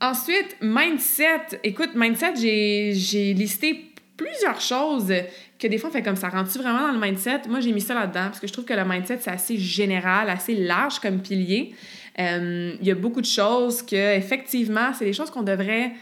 [0.00, 1.58] Ensuite, mindset.
[1.64, 5.12] Écoute, mindset, j'ai listé plusieurs choses
[5.58, 6.28] que des fois, on fait comme ça.
[6.28, 7.42] Rentre-tu vraiment dans le mindset?
[7.48, 10.30] Moi, j'ai mis ça là-dedans parce que je trouve que le mindset, c'est assez général,
[10.30, 11.74] assez large comme pilier.
[12.18, 15.92] Euh, il y a beaucoup de choses que, effectivement, c'est des choses qu'on devrait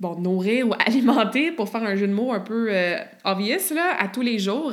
[0.00, 3.96] bon, nourrir ou alimenter pour faire un jeu de mots un peu euh, obvious là,
[3.98, 4.72] à tous les jours.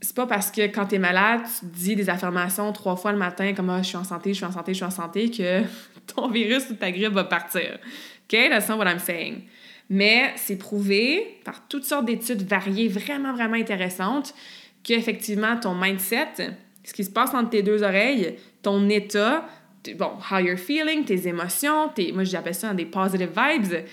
[0.00, 3.18] C'est pas parce que quand tu es malade, tu dis des affirmations trois fois le
[3.18, 5.30] matin comme ah, je suis en santé, je suis en santé, je suis en santé
[5.30, 5.62] que
[6.14, 7.78] ton virus ou ta grippe va partir.
[8.24, 8.48] OK?
[8.50, 9.42] That's not what I'm saying.
[9.88, 14.34] Mais c'est prouvé par toutes sortes d'études variées, vraiment, vraiment intéressantes,
[14.82, 16.28] qu'effectivement, ton mindset,
[16.82, 19.46] ce qui se passe entre tes deux oreilles, ton état,
[19.96, 23.84] bon, how you're feeling, tes émotions, tes, moi j'appelle ça des positive vibes,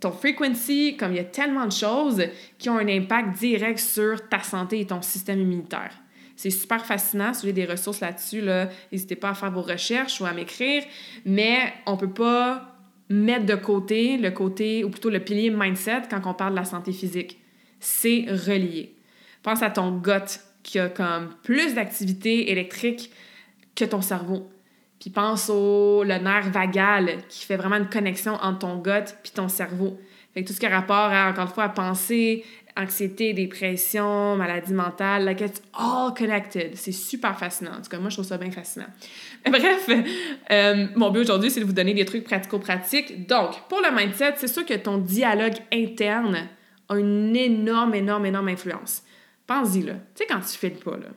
[0.00, 2.22] ton frequency, comme il y a tellement de choses
[2.58, 5.92] qui ont un impact direct sur ta santé et ton système immunitaire.
[6.36, 7.34] C'est super fascinant.
[7.34, 10.32] Si vous avez des ressources là-dessus, là, n'hésitez pas à faire vos recherches ou à
[10.32, 10.84] m'écrire.
[11.24, 12.76] Mais on peut pas
[13.08, 16.64] mettre de côté le côté, ou plutôt le pilier mindset quand on parle de la
[16.64, 17.40] santé physique.
[17.80, 18.94] C'est relié.
[19.42, 23.10] Pense à ton gut qui a comme plus d'activité électrique
[23.78, 24.48] que ton cerveau.
[25.00, 29.32] Puis pense au le nerf vagal qui fait vraiment une connexion entre ton gut puis
[29.32, 29.98] ton cerveau.
[30.34, 32.44] Fait que tout ce qui a rapport à, encore une fois, à penser,
[32.76, 36.74] anxiété, dépression, maladie mentale, like it's all connected.
[36.74, 37.72] C'est super fascinant.
[37.78, 38.88] En tout cas, moi, je trouve ça bien fascinant.
[39.46, 39.88] Bref,
[40.50, 43.26] euh, mon but aujourd'hui, c'est de vous donner des trucs pratico-pratiques.
[43.26, 46.48] Donc, pour le mindset, c'est sûr que ton dialogue interne
[46.88, 49.02] a une énorme, énorme, énorme influence.
[49.46, 49.94] Pense-y, là.
[50.14, 51.08] Tu sais, quand tu fais le pas, là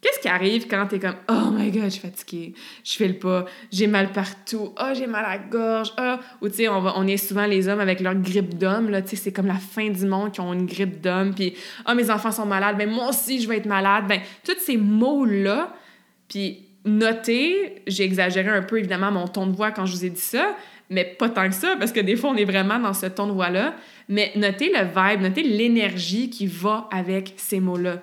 [0.00, 3.18] Qu'est-ce qui arrive quand t'es comme Oh my god, je suis fatiguée, je fais le
[3.18, 6.14] pas, j'ai mal partout, oh j'ai mal à la gorge, oh.
[6.40, 9.10] Ou tu sais, on, on est souvent les hommes avec leur grippe d'homme, là, tu
[9.10, 11.54] sais, c'est comme la fin du monde qui ont une grippe d'homme, puis
[11.88, 14.04] oh mes enfants sont malades, ben moi aussi je vais être malade.
[14.08, 15.74] Ben, tous ces mots-là,
[16.28, 20.10] puis notez, j'ai exagéré un peu évidemment mon ton de voix quand je vous ai
[20.10, 20.54] dit ça,
[20.90, 23.26] mais pas tant que ça, parce que des fois on est vraiment dans ce ton
[23.26, 23.74] de voix-là.
[24.08, 28.00] Mais notez le vibe, notez l'énergie qui va avec ces mots-là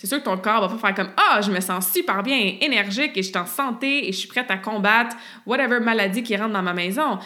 [0.00, 2.54] c'est sûr que ton corps va pas faire comme Ah, je me sens super bien,
[2.62, 6.34] énergique et je suis en santé et je suis prête à combattre whatever maladie qui
[6.38, 7.18] rentre dans ma maison.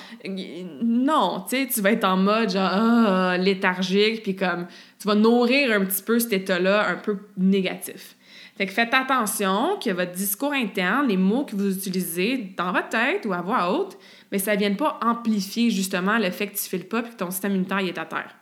[0.83, 4.67] Non, tu sais, tu vas être en mode genre ah, léthargique, puis comme
[4.99, 8.17] tu vas nourrir un petit peu cet état-là un peu négatif.
[8.57, 12.89] Fait que faites attention que votre discours interne, les mots que vous utilisez dans votre
[12.89, 13.97] tête ou à voix haute,
[14.33, 17.15] mais ça ne vienne pas amplifier justement le fait que tu files pas et que
[17.15, 18.35] ton système immunitaire est à terre.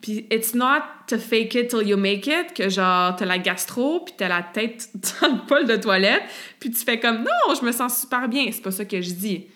[0.00, 4.00] Puis it's not to fake it till you make it, que genre t'as la gastro,
[4.00, 6.22] puis t'as la tête dans le bol de toilette,
[6.60, 8.46] puis tu fais comme non, je me sens super bien.
[8.52, 9.46] C'est pas ça que je dis.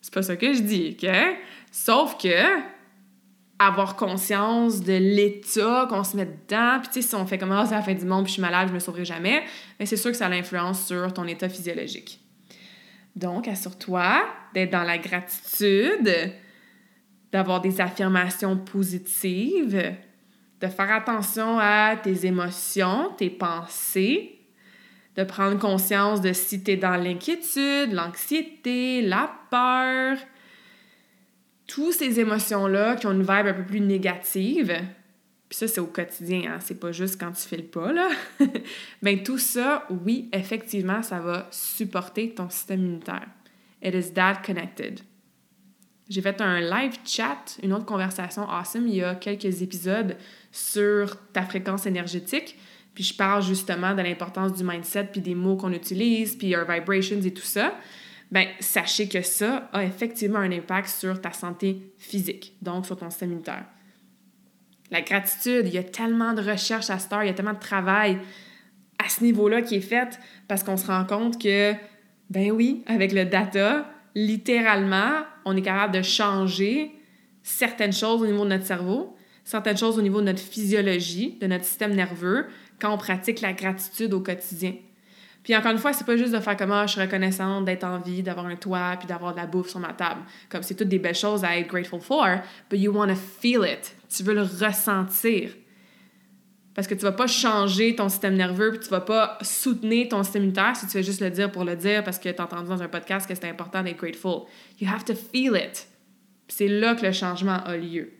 [0.00, 1.10] C'est pas ça que je dis, OK?
[1.72, 2.74] Sauf que
[3.58, 7.52] avoir conscience de l'état qu'on se met dedans, puis tu sais, si on fait comme
[7.52, 9.44] ah, c'est la fin du monde, puis je suis malade, je me sauverai jamais,
[9.78, 12.20] mais c'est sûr que ça a l'influence sur ton état physiologique.
[13.16, 16.32] Donc, assure-toi d'être dans la gratitude,
[17.34, 19.96] d'avoir des affirmations positives,
[20.60, 24.38] de faire attention à tes émotions, tes pensées,
[25.16, 30.16] de prendre conscience de si tu es dans l'inquiétude, l'anxiété, la peur,
[31.66, 34.72] toutes ces émotions-là qui ont une vibe un peu plus négative.
[35.48, 36.58] Puis ça, c'est au quotidien, hein?
[36.60, 38.10] c'est pas juste quand tu fais le pas, là.
[39.02, 43.26] Bien, tout ça, oui, effectivement, ça va supporter ton système immunitaire.
[43.82, 45.00] It is that connected.
[46.08, 50.16] J'ai fait un live chat, une autre conversation awesome, il y a quelques épisodes
[50.52, 52.58] sur ta fréquence énergétique.
[52.94, 56.64] Puis je parle justement de l'importance du mindset, puis des mots qu'on utilise, puis your
[56.70, 57.74] vibrations et tout ça.
[58.30, 63.10] Ben, sachez que ça a effectivement un impact sur ta santé physique, donc sur ton
[63.10, 63.64] système immunitaire.
[64.90, 67.58] La gratitude, il y a tellement de recherches à ce il y a tellement de
[67.58, 68.18] travail
[69.04, 71.74] à ce niveau-là qui est fait parce qu'on se rend compte que,
[72.30, 76.92] ben oui, avec le data, littéralement, on est capable de changer
[77.42, 81.46] certaines choses au niveau de notre cerveau, certaines choses au niveau de notre physiologie, de
[81.46, 82.46] notre système nerveux,
[82.80, 84.74] quand on pratique la gratitude au quotidien.
[85.42, 87.84] Puis encore une fois, c'est pas juste de faire comme ah, je suis reconnaissante d'être
[87.84, 90.22] en vie, d'avoir un toit, puis d'avoir de la bouffe sur ma table.
[90.48, 92.26] Comme c'est toutes des belles choses à être grateful for,
[92.70, 93.94] but you want to feel it.
[94.08, 95.50] Tu veux le ressentir.
[96.74, 100.22] Parce que tu vas pas changer ton système nerveux, puis tu vas pas soutenir ton
[100.24, 102.44] système immunitaire si tu veux juste le dire pour le dire parce que tu as
[102.44, 104.46] entendu dans un podcast que c'est important d'être grateful.
[104.80, 105.86] You have to feel it.
[106.48, 108.12] C'est là que le changement a lieu.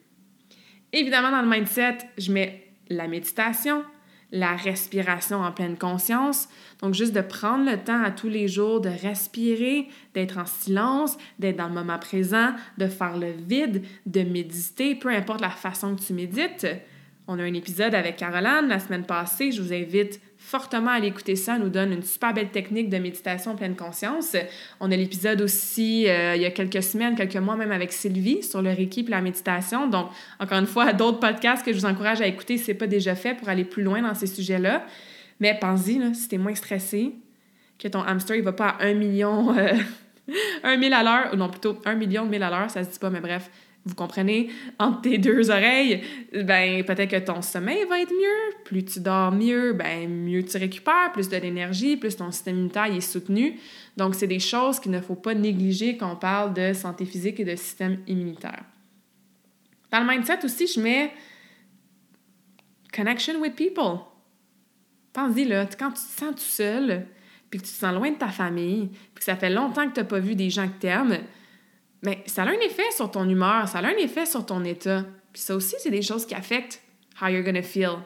[0.92, 3.84] Évidemment, dans le mindset, je mets la méditation,
[4.30, 6.48] la respiration en pleine conscience.
[6.80, 11.16] Donc, juste de prendre le temps à tous les jours de respirer, d'être en silence,
[11.40, 15.96] d'être dans le moment présent, de faire le vide, de méditer, peu importe la façon
[15.96, 16.66] que tu médites
[17.26, 19.50] On a un épisode avec Caroline la semaine passée.
[19.50, 21.54] Je vous invite fortement à l'écouter ça.
[21.56, 24.36] Elle nous donne une super belle technique de méditation pleine conscience.
[24.78, 28.42] On a l'épisode aussi euh, il y a quelques semaines, quelques mois même avec Sylvie
[28.42, 29.86] sur le Reiki et la méditation.
[29.86, 30.08] Donc,
[30.38, 32.86] encore une fois, d'autres podcasts que je vous encourage à écouter si ce n'est pas
[32.86, 34.84] déjà fait pour aller plus loin dans ces sujets-là.
[35.40, 37.14] Mais pense-y, si tu es moins stressé,
[37.78, 39.72] que ton hamster, il va pas à un million, euh,
[40.62, 42.90] un mille à l'heure, ou non, plutôt un million de mille à l'heure, ça se
[42.90, 43.50] dit pas, mais bref,
[43.86, 48.54] vous comprenez, entre tes deux oreilles, ben peut-être que ton sommeil va être mieux.
[48.64, 52.86] Plus tu dors mieux, ben mieux tu récupères, plus de l'énergie, plus ton système immunitaire
[52.86, 53.58] est soutenu.
[53.96, 57.40] Donc, c'est des choses qu'il ne faut pas négliger quand on parle de santé physique
[57.40, 58.64] et de système immunitaire.
[59.92, 61.12] Dans le mindset aussi, je mets
[62.92, 64.00] connection with people.
[65.12, 67.06] Pense-y, là, quand tu te sens tout seul,
[67.50, 69.94] puis que tu te sens loin de ta famille, puis que ça fait longtemps que
[69.94, 71.18] tu n'as pas vu des gens que tu aimes,
[72.04, 75.04] mais ça a un effet sur ton humeur, ça a un effet sur ton état.
[75.32, 76.80] Puis ça aussi, c'est des choses qui affectent
[77.20, 77.98] how you're gonna feel.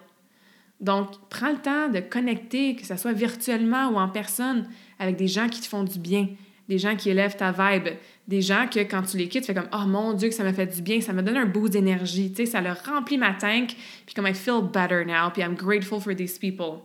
[0.80, 5.26] Donc, prends le temps de connecter, que ce soit virtuellement ou en personne, avec des
[5.26, 6.28] gens qui te font du bien,
[6.68, 7.88] des gens qui élèvent ta vibe,
[8.28, 10.44] des gens que quand tu les quittes, tu fais comme Oh mon Dieu, que ça
[10.44, 13.18] m'a fait du bien, ça me donne un boost d'énergie, tu sais, ça leur remplit
[13.18, 13.74] ma tank,
[14.06, 16.82] puis comme I feel better now, puis I'm grateful for these people.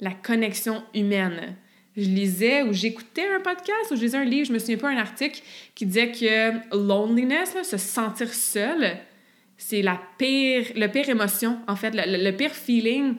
[0.00, 1.56] La connexion humaine
[1.96, 4.90] je lisais ou j'écoutais un podcast ou je lisais un livre, je me souviens pas
[4.90, 5.40] un article
[5.74, 8.98] qui disait que loneliness, se sentir seul,
[9.56, 13.14] c'est la pire, le pire émotion, en fait, le, pire feeling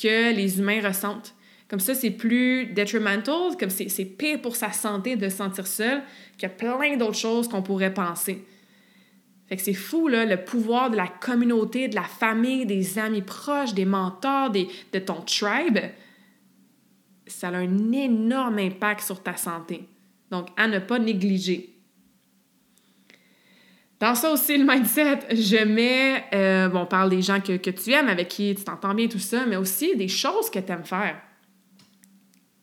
[0.00, 1.34] que les humains ressentent.
[1.68, 6.02] Comme ça, c'est plus detrimental, comme c'est pire pour sa santé de se sentir seul
[6.36, 8.44] qu'il y a plein d'autres choses qu'on pourrait penser.
[9.48, 13.22] Fait que c'est fou, là, le pouvoir de la communauté, de la famille, des amis
[13.22, 15.78] proches, des mentors, des, de ton tribe
[17.32, 19.88] ça a un énorme impact sur ta santé.
[20.30, 21.70] Donc, à ne pas négliger.
[24.00, 27.92] Dans ça aussi, le mindset, je mets, euh, bon, on parle des gens que, tu
[27.92, 30.84] aimes, avec qui tu t'entends bien, tout ça, mais aussi des choses que tu aimes
[30.84, 31.20] faire.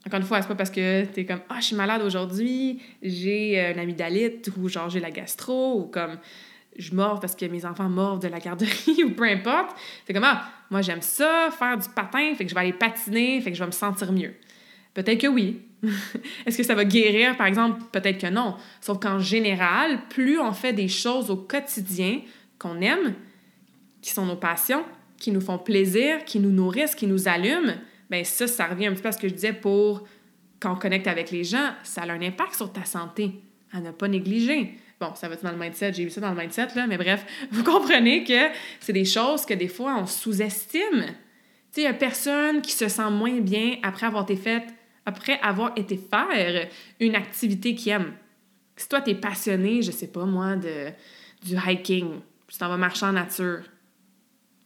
[0.08, 2.82] Encore une fois, c'est pas parce que tu es comme Ah, je suis malade aujourd'hui,
[3.04, 6.18] j'ai euh, amygdalite ou genre j'ai la gastro ou comme
[6.78, 9.76] je mords parce que mes enfants mordent de la garderie ou peu importe.
[10.06, 13.42] C'est comme Ah, moi j'aime ça, faire du patin, fait que je vais aller patiner,
[13.42, 14.34] fait que je vais me sentir mieux.
[14.98, 15.62] Peut-être que oui.
[16.48, 17.84] Est-ce que ça va guérir, par exemple?
[17.92, 18.56] Peut-être que non.
[18.82, 22.22] Sauf qu'en général, plus on fait des choses au quotidien
[22.58, 23.14] qu'on aime,
[24.02, 24.84] qui sont nos passions,
[25.20, 27.74] qui nous font plaisir, qui nous nourrissent, qui nous allument,
[28.10, 30.08] bien ça, ça revient un petit peu à ce que je disais pour
[30.60, 33.34] quand on connecte avec les gens, ça a un impact sur ta santé,
[33.72, 34.80] à ne pas négliger.
[35.00, 36.98] Bon, ça va être dans le mindset, j'ai vu ça dans le mindset, là, mais
[36.98, 38.48] bref, vous comprenez que
[38.80, 41.06] c'est des choses que des fois on sous-estime.
[41.72, 44.74] Tu sais, personne qui se sent moins bien après avoir été faite
[45.08, 46.68] après avoir été faire
[47.00, 48.14] une activité qu'il aime.
[48.76, 50.90] Si toi, tu es passionné, je sais pas moi, de,
[51.46, 53.62] du hiking, tu t'en vas marcher en nature,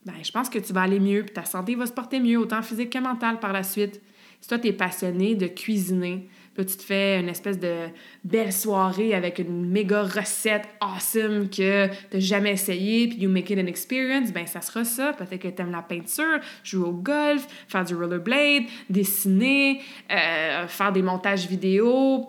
[0.04, 2.40] ben, je pense que tu vas aller mieux, puis ta santé va se porter mieux,
[2.40, 4.02] autant physique que mentale par la suite.
[4.42, 7.88] Si toi, tu es passionné de cuisiner, puis tu te fais une espèce de
[8.24, 13.58] belle soirée avec une méga recette awesome que tu jamais essayé, puis you make it
[13.58, 15.14] an experience, ben ça sera ça.
[15.14, 20.92] Peut-être que tu aimes la peinture, jouer au golf, faire du rollerblade, dessiner, euh, faire
[20.92, 22.28] des montages vidéo,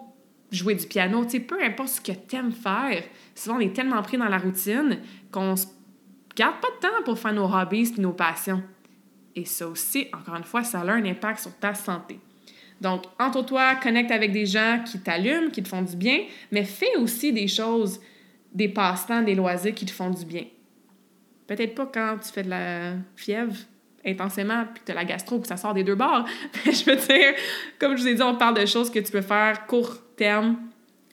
[0.53, 3.03] jouer du piano, tu sais, peu importe ce que tu aimes faire.
[3.35, 5.01] Souvent, on est tellement pris dans la routine
[5.33, 5.67] qu'on se
[6.37, 8.63] garde pas de temps pour faire nos hobbies et nos passions.
[9.35, 12.21] Et ça aussi, encore une fois, ça a un impact sur ta santé.
[12.83, 16.65] Donc, entre toi, connecte avec des gens qui t'allument, qui te font du bien, mais
[16.65, 18.01] fais aussi des choses,
[18.53, 20.45] des passe-temps, des loisirs qui te font du bien.
[21.47, 23.55] Peut-être pas quand tu fais de la fièvre
[24.05, 26.27] intensément, puis que tu as la gastro, que ça sort des deux bords.
[26.67, 27.35] Mais je veux dire,
[27.79, 30.57] comme je vous ai dit, on parle de choses que tu peux faire court terme,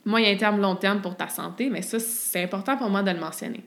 [0.05, 3.19] moyen terme, long terme pour ta santé, mais ça, c'est important pour moi de le
[3.19, 3.63] mentionner.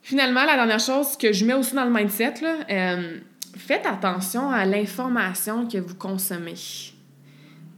[0.00, 3.18] Finalement, la dernière chose que je mets aussi dans le mindset, là, euh,
[3.58, 6.54] faites attention à l'information que vous consommez.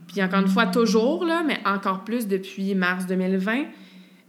[0.07, 3.65] Puis encore une fois, toujours, là, mais encore plus depuis mars 2020,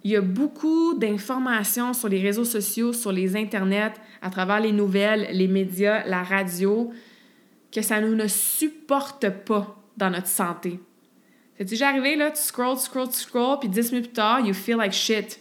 [0.02, 4.72] il y a beaucoup d'informations sur les réseaux sociaux, sur les internets, à travers les
[4.72, 6.90] nouvelles, les médias, la radio,
[7.72, 10.80] que ça nous ne supporte pas dans notre santé.
[11.58, 14.76] C'est déjà arrivé, là, tu scrolls, scrolls, scrolls, puis dix minutes plus tard, you feel
[14.76, 15.40] like shit.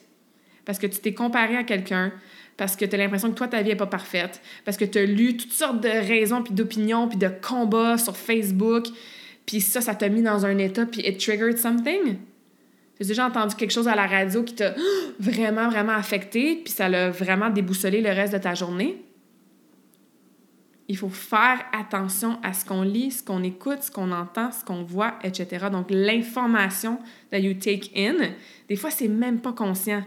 [0.65, 2.11] Parce que tu t'es comparé à quelqu'un,
[2.59, 4.97] parce que tu as l'impression que toi, ta vie n'est pas parfaite, parce que tu
[4.97, 8.87] as lu toutes sortes de raisons, puis d'opinions, puis de combats sur Facebook,
[9.45, 12.17] puis ça, ça t'a mis dans un état, puis it triggered something?
[12.99, 14.75] As déjà entendu quelque chose à la radio qui t'a
[15.19, 19.01] vraiment, vraiment affecté, puis ça l'a vraiment déboussolé le reste de ta journée?
[20.89, 24.65] Il faut faire attention à ce qu'on lit, ce qu'on écoute, ce qu'on entend, ce
[24.65, 25.67] qu'on voit, etc.
[25.71, 26.99] Donc, l'information
[27.31, 28.31] that you take in,
[28.67, 30.03] des fois, c'est même pas conscient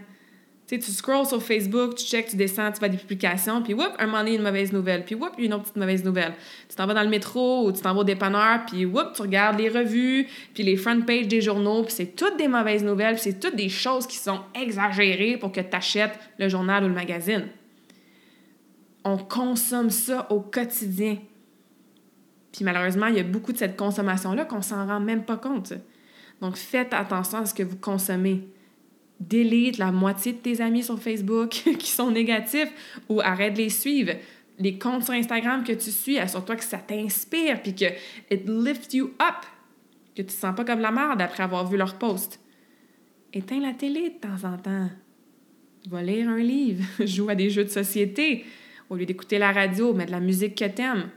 [0.78, 4.06] Tu scrolls sur Facebook, tu check, tu descends, tu vas des publications, puis whoop, un
[4.06, 6.32] moment donné, une mauvaise nouvelle, puis whoop, une autre petite mauvaise nouvelle.
[6.66, 9.20] Tu t'en vas dans le métro ou tu t'en vas au dépanneur, puis whoop, tu
[9.20, 13.14] regardes les revues, puis les front pages des journaux, puis c'est toutes des mauvaises nouvelles,
[13.14, 16.88] puis c'est toutes des choses qui sont exagérées pour que tu achètes le journal ou
[16.88, 17.48] le magazine.
[19.04, 21.18] On consomme ça au quotidien.
[22.50, 25.74] Puis malheureusement, il y a beaucoup de cette consommation-là qu'on s'en rend même pas compte.
[26.40, 28.42] Donc faites attention à ce que vous consommez.
[29.28, 33.68] Délite la moitié de tes amis sur Facebook qui sont négatifs ou arrête de les
[33.68, 34.12] suivre.
[34.58, 37.86] Les comptes sur Instagram que tu suis, assure-toi que ça t'inspire puis que
[38.30, 39.44] it lifts you up,
[40.14, 42.40] que tu te sens pas comme la merde après avoir vu leur post.
[43.32, 44.90] Éteins la télé de temps en temps.
[45.88, 48.44] Va lire un livre, joue à des jeux de société
[48.90, 51.08] au lieu d'écouter la radio, mets de la musique que t'aimes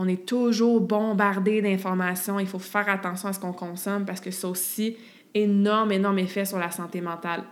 [0.00, 2.38] on est toujours bombardé d'informations.
[2.38, 4.96] Il faut faire attention à ce qu'on consomme parce que ça aussi
[5.34, 7.44] énorme, énorme effet sur la santé mentale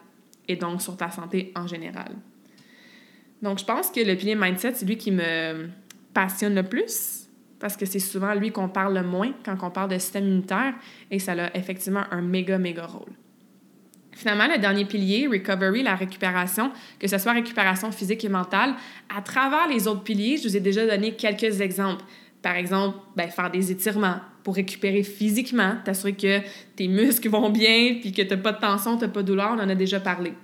[0.49, 2.12] et donc sur ta santé en général.
[3.43, 5.68] Donc, je pense que le pilier mindset, c'est lui qui me
[6.14, 9.91] passionne le plus parce que c'est souvent lui qu'on parle le moins quand on parle
[9.91, 10.74] de système immunitaire
[11.11, 13.12] et ça a effectivement un méga, méga rôle.
[14.12, 18.74] Finalement, le dernier pilier, recovery, la récupération, que ce soit récupération physique et mentale,
[19.14, 22.03] à travers les autres piliers, je vous ai déjà donné quelques exemples.
[22.41, 26.39] Par exemple, ben, faire des étirements pour récupérer physiquement, t'assurer que
[26.77, 29.27] tes muscles vont bien, puis que tu n'as pas de tension, tu n'as pas de
[29.27, 30.35] douleur, on en a déjà parlé.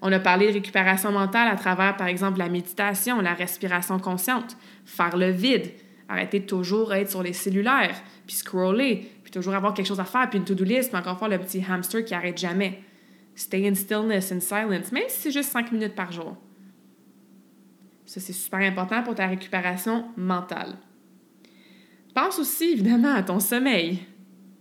[0.00, 4.56] On a parlé de récupération mentale à travers, par exemple, la méditation, la respiration consciente,
[4.86, 5.70] faire le vide,
[6.08, 10.30] arrêter toujours être sur les cellulaires, puis scroller, puis toujours avoir quelque chose à faire,
[10.30, 12.80] puis une to-do list, puis encore fois le petit hamster qui arrête jamais.
[13.34, 16.38] Stay in stillness, in silence, même si c'est juste cinq minutes par jour.
[18.06, 20.78] Ça, c'est super important pour ta récupération mentale.
[22.14, 24.00] Pense aussi évidemment à ton sommeil.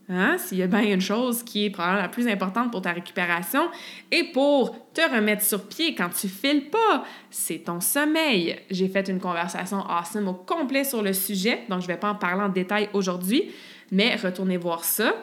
[0.09, 0.37] Hein?
[0.37, 3.69] S'il y a bien une chose qui est probablement la plus importante pour ta récupération
[4.11, 8.57] et pour te remettre sur pied quand tu files pas, c'est ton sommeil.
[8.69, 12.11] J'ai fait une conversation awesome au complet sur le sujet, donc je ne vais pas
[12.11, 13.51] en parler en détail aujourd'hui,
[13.89, 15.13] mais retournez voir ça.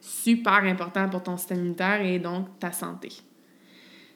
[0.00, 3.10] Super important pour ton système immunitaire et donc ta santé.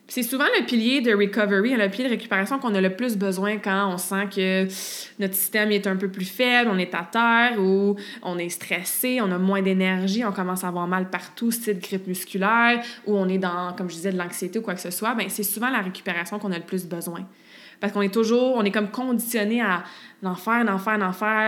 [0.07, 3.57] C'est souvent le pilier de recovery, le pilier de récupération qu'on a le plus besoin
[3.57, 4.67] quand on sent que
[5.19, 9.19] notre système est un peu plus faible, on est à terre ou on est stressé,
[9.19, 13.27] on a moins d'énergie, on commence à avoir mal partout, style grippe musculaire, ou on
[13.27, 15.15] est dans, comme je disais, de l'anxiété ou quoi que ce soit.
[15.15, 17.27] Ben, c'est souvent la récupération qu'on a le plus besoin.
[17.79, 19.83] Parce qu'on est toujours, on est comme conditionné à
[20.21, 20.79] d'en faire, d'en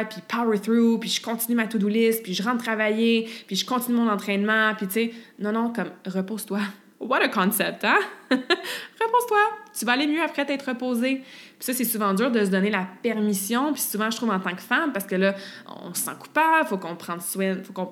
[0.06, 3.66] puis power through, puis je continue ma to-do list, puis je rentre travailler, puis je
[3.66, 6.60] continue mon entraînement, puis tu sais, non, non, comme repose-toi
[7.00, 8.00] What a concept, hein?
[8.32, 9.38] Repose-toi.
[9.78, 11.18] Tu vas aller mieux après t'être reposé.
[11.18, 13.72] Puis ça, c'est souvent dur de se donner la permission.
[13.72, 15.36] Puis souvent, je trouve en tant que femme, parce que là,
[15.68, 17.92] on se sent coupable, faut qu'on prenne soin, faut qu'on,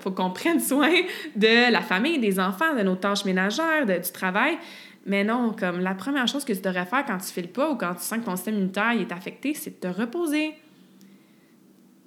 [0.00, 0.92] faut qu'on prenne soin
[1.34, 4.58] de la famille, des enfants, de nos tâches ménagères, du travail.
[5.06, 7.76] Mais non, comme la première chose que tu devrais faire quand tu files pas ou
[7.76, 10.54] quand tu sens que ton système immunitaire est affecté, c'est de te reposer.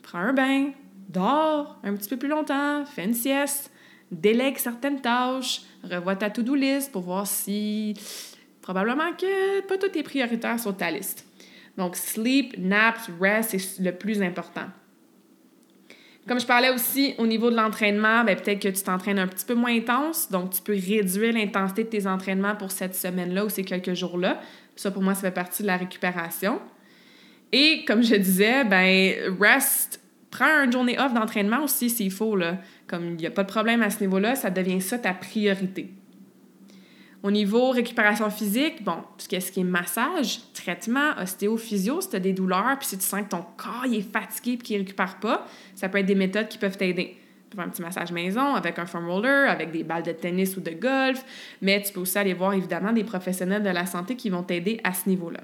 [0.04, 0.72] Prends un bain,
[1.08, 3.72] dors un petit peu plus longtemps, fais une sieste
[4.12, 7.94] délègue certaines tâches, revois ta to-do list pour voir si
[8.62, 11.26] probablement que pas toutes tes prioritaires sur ta liste.
[11.78, 14.68] Donc, sleep, naps, rest, c'est le plus important.
[16.28, 19.46] Comme je parlais aussi au niveau de l'entraînement, ben, peut-être que tu t'entraînes un petit
[19.46, 23.50] peu moins intense, donc tu peux réduire l'intensité de tes entraînements pour cette semaine-là ou
[23.50, 24.40] ces quelques jours-là.
[24.76, 26.60] Ça, pour moi, ça fait partie de la récupération.
[27.52, 29.99] Et comme je disais, ben, rest,
[30.32, 32.36] prends une journée off d'entraînement aussi s'il faut.
[32.36, 32.58] Là.
[32.88, 35.92] Comme il n'y a pas de problème à ce niveau-là, ça devient ça ta priorité.
[37.22, 42.32] Au niveau récupération physique, bon, ce qui est massage, traitement, ostéophysio, si tu as des
[42.32, 45.46] douleurs, puis si tu sens que ton corps est fatigué et qu'il ne récupère pas,
[45.76, 47.18] ça peut être des méthodes qui peuvent t'aider.
[47.18, 50.14] Tu peux faire un petit massage maison avec un foam roller, avec des balles de
[50.14, 51.26] tennis ou de golf,
[51.62, 54.80] mais tu peux aussi aller voir évidemment des professionnels de la santé qui vont t'aider
[54.86, 55.42] à ce niveau-là.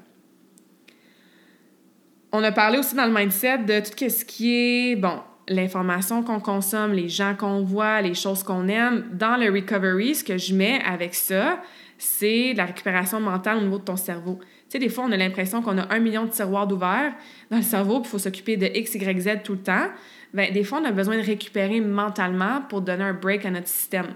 [2.38, 6.42] On a parlé aussi dans le mindset de tout ce qui est, bon, l'information qu'on
[6.42, 9.06] consomme, les gens qu'on voit, les choses qu'on aime.
[9.14, 11.62] Dans le recovery, ce que je mets avec ça,
[11.98, 14.40] c'est la récupération mentale au niveau de ton cerveau.
[14.42, 17.14] Tu sais, des fois, on a l'impression qu'on a un million de tiroirs d'ouverts
[17.52, 19.88] dans le cerveau, puis il faut s'occuper de X, Y, Z tout le temps.
[20.34, 23.70] Bien, des fois, on a besoin de récupérer mentalement pour donner un break à notre
[23.70, 24.08] système.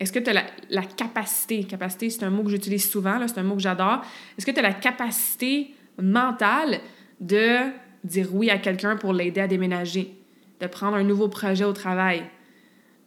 [0.00, 3.42] Est-ce que tu as la, capacité, capacité, c'est un mot que j'utilise souvent, c'est un
[3.42, 4.00] mot que j'adore.
[4.38, 6.80] Est-ce que tu as la capacité mentale
[7.20, 7.58] de
[8.04, 10.14] dire oui à quelqu'un pour l'aider à déménager,
[10.60, 12.22] de prendre un nouveau projet au travail,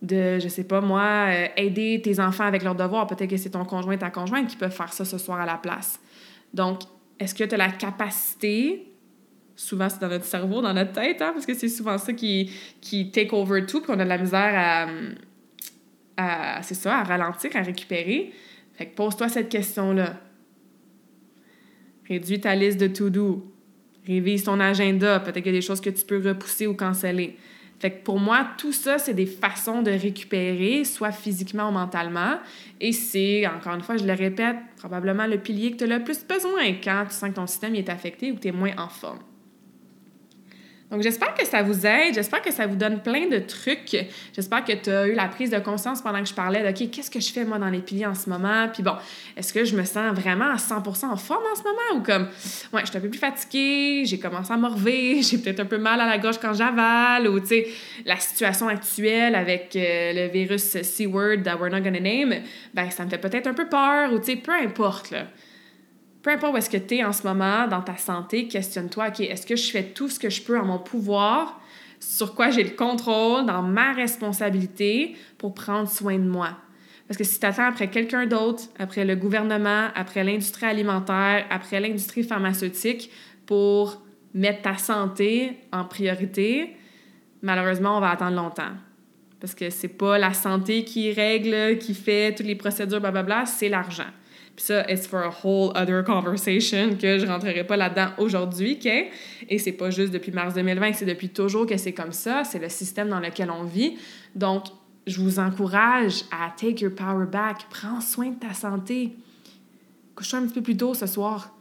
[0.01, 3.07] de, je sais pas moi, euh, aider tes enfants avec leurs devoirs.
[3.07, 5.57] Peut-être que c'est ton conjoint, ta conjointe qui peuvent faire ça ce soir à la
[5.57, 5.99] place.
[6.53, 6.81] Donc,
[7.19, 8.91] est-ce que tu as la capacité,
[9.55, 12.51] souvent c'est dans notre cerveau, dans notre tête, hein, parce que c'est souvent ça qui,
[12.79, 14.87] qui take over tout, puis qu'on a de la misère à,
[16.17, 18.31] à, c'est ça, à ralentir, à récupérer.
[18.73, 20.13] Fait que pose-toi cette question-là.
[22.07, 23.45] Réduis ta liste de to-do.
[24.05, 25.19] Révise ton agenda.
[25.19, 27.35] Peut-être qu'il y a des choses que tu peux repousser ou canceller.
[27.79, 32.39] Fait que pour moi, tout ça, c'est des façons de récupérer, soit physiquement ou mentalement.
[32.81, 36.03] Et c'est, encore une fois, je le répète, probablement le pilier que tu as le
[36.03, 38.73] plus besoin quand tu sens que ton système est affecté ou que tu es moins
[38.77, 39.19] en forme.
[40.89, 42.13] Donc, j'espère que ça vous aide.
[42.13, 43.97] J'espère que ça vous donne plein de trucs.
[44.33, 46.89] J'espère que tu as eu la prise de conscience pendant que je parlais de OK,
[46.89, 48.69] qu'est-ce que je fais moi dans les piliers en ce moment?
[48.71, 48.93] Puis bon,
[49.35, 51.99] est-ce que je me sens vraiment à 100% en forme en ce moment?
[51.99, 52.29] Ou comme,
[52.71, 55.77] ouais, je suis un peu plus fatiguée, j'ai commencé à morver, j'ai peut-être un peu
[55.77, 57.67] mal à la gorge quand j'avale, ou tu sais,
[58.05, 62.33] la situation actuelle avec euh, le virus C-word that we're not gonna name,
[62.73, 65.25] ben ça me fait peut-être un peu peur, ou tu sais, peu importe, là
[66.21, 69.19] peu importe où est-ce que tu es en ce moment dans ta santé, questionne-toi, OK,
[69.21, 71.59] est-ce que je fais tout ce que je peux en mon pouvoir,
[71.99, 76.49] sur quoi j'ai le contrôle, dans ma responsabilité pour prendre soin de moi?
[77.07, 81.79] Parce que si tu attends après quelqu'un d'autre, après le gouvernement, après l'industrie alimentaire, après
[81.79, 83.09] l'industrie pharmaceutique
[83.45, 84.01] pour
[84.33, 86.75] mettre ta santé en priorité,
[87.41, 88.73] malheureusement, on va attendre longtemps.
[89.39, 93.69] Parce que c'est pas la santé qui règle, qui fait toutes les procédures, blablabla, c'est
[93.69, 94.11] l'argent.
[94.57, 98.91] Puis ça, it's for a whole other conversation que je rentrerai pas là-dedans aujourd'hui, OK?
[99.49, 102.43] Et c'est pas juste depuis mars 2020, c'est depuis toujours que c'est comme ça.
[102.43, 103.99] C'est le système dans lequel on vit.
[104.33, 104.63] Donc,
[105.05, 107.67] je vous encourage à take your power back.
[107.69, 109.15] Prends soin de ta santé.
[110.15, 111.55] Couche-toi un petit peu plus tôt ce soir.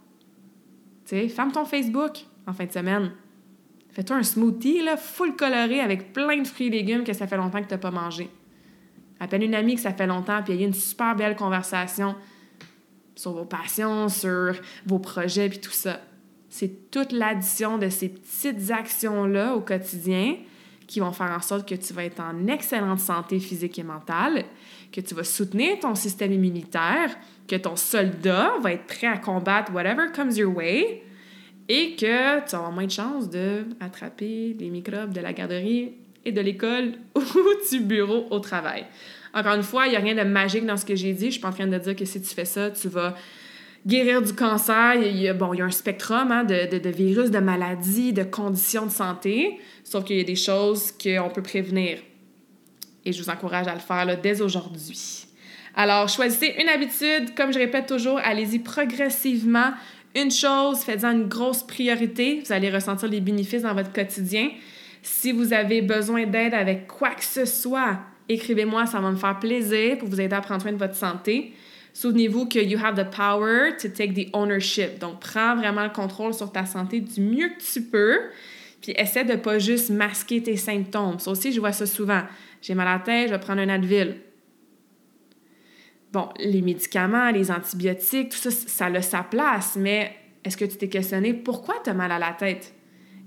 [1.05, 3.13] Tu sais, ferme ton Facebook en fin de semaine.
[3.91, 7.37] Fais-toi un smoothie, là, full coloré avec plein de fruits et légumes que ça fait
[7.37, 8.31] longtemps que tu n'as pas mangé.
[9.21, 12.15] Appelle une amie que ça fait longtemps, puis il y a une super belle conversation
[13.17, 14.55] sur vos passions, sur
[14.87, 16.01] vos projets, puis tout ça.
[16.49, 20.37] C'est toute l'addition de ces petites actions-là au quotidien
[20.87, 24.45] qui vont faire en sorte que tu vas être en excellente santé physique et mentale,
[24.93, 27.17] que tu vas soutenir ton système immunitaire,
[27.49, 31.03] que ton soldat va être prêt à combattre whatever comes your way
[31.69, 35.95] et que tu auras moins de chances d'attraper les microbes de la garderie
[36.25, 37.23] et de l'école ou
[37.71, 38.87] du bureau au travail.
[39.37, 41.26] Encore une fois, il n'y a rien de magique dans ce que j'ai dit.
[41.26, 43.14] Je suis pas en train de dire que si tu fais ça, tu vas
[43.87, 44.95] guérir du cancer.
[44.95, 48.22] Il y a, bon, il y a un spectrum hein, de, virus, de maladies, de
[48.22, 49.61] conditions de santé.
[49.84, 51.99] Sauf qu'il y a des choses qu'on peut prévenir.
[53.05, 55.26] Et je vous encourage à le faire dès aujourd'hui.
[55.74, 57.34] Alors, choisissez une habitude.
[57.37, 59.72] Comme je répète toujours, allez-y progressivement.
[60.14, 62.41] Une chose, faites-en une grosse priorité.
[62.43, 64.49] Vous allez ressentir les bénéfices dans votre quotidien.
[65.03, 67.99] Si vous avez besoin d'aide avec quoi que ce soit,
[68.29, 71.55] écrivez-moi, ça va me faire plaisir pour vous aider à prendre soin de votre santé.
[71.93, 74.99] Souvenez-vous que you have the power to take the ownership.
[74.99, 78.18] Donc, prends vraiment le contrôle sur ta santé du mieux que tu peux.
[78.83, 81.18] Puis, essaie de pas juste masquer tes symptômes.
[81.18, 82.22] Ça aussi, je vois ça souvent.
[82.61, 84.16] J'ai mal à la tête, je vais prendre un Advil.
[86.12, 90.14] Bon, les médicaments, les antibiotiques, tout ça, ça a sa place, mais
[90.45, 92.76] est-ce que tu t'es questionné pourquoi tu as mal à la tête?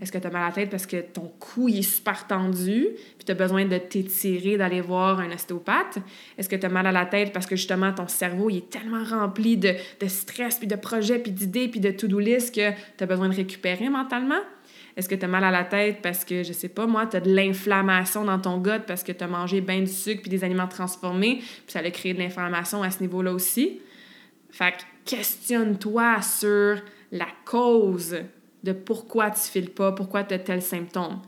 [0.01, 2.87] Est-ce que tu as mal à la tête parce que ton cou est super tendu,
[3.17, 5.97] puis tu as besoin de t'étirer, d'aller voir un ostéopathe?
[6.37, 9.03] Est-ce que tu as mal à la tête parce que justement ton cerveau est tellement
[9.03, 13.05] rempli de, de stress, puis de projets, puis d'idées, puis de to-do que tu as
[13.05, 14.39] besoin de récupérer mentalement?
[14.95, 17.17] Est-ce que tu as mal à la tête parce que, je sais pas, moi, tu
[17.17, 20.29] as de l'inflammation dans ton gut parce que tu as mangé bien du sucre puis
[20.29, 23.79] des aliments transformés, puis ça a créé de l'inflammation à ce niveau-là aussi?
[24.49, 26.81] Fait que questionne-toi sur
[27.11, 28.17] la cause
[28.63, 31.21] de pourquoi tu files pas, pourquoi tu as tel symptôme.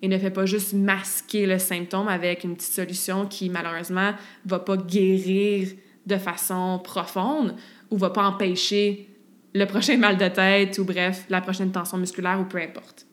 [0.00, 4.12] Et ne fais pas juste masquer le symptôme avec une petite solution qui, malheureusement,
[4.44, 5.68] va pas guérir
[6.06, 7.54] de façon profonde
[7.90, 9.08] ou va pas empêcher
[9.54, 13.06] le prochain mal de tête ou bref, la prochaine tension musculaire ou peu importe.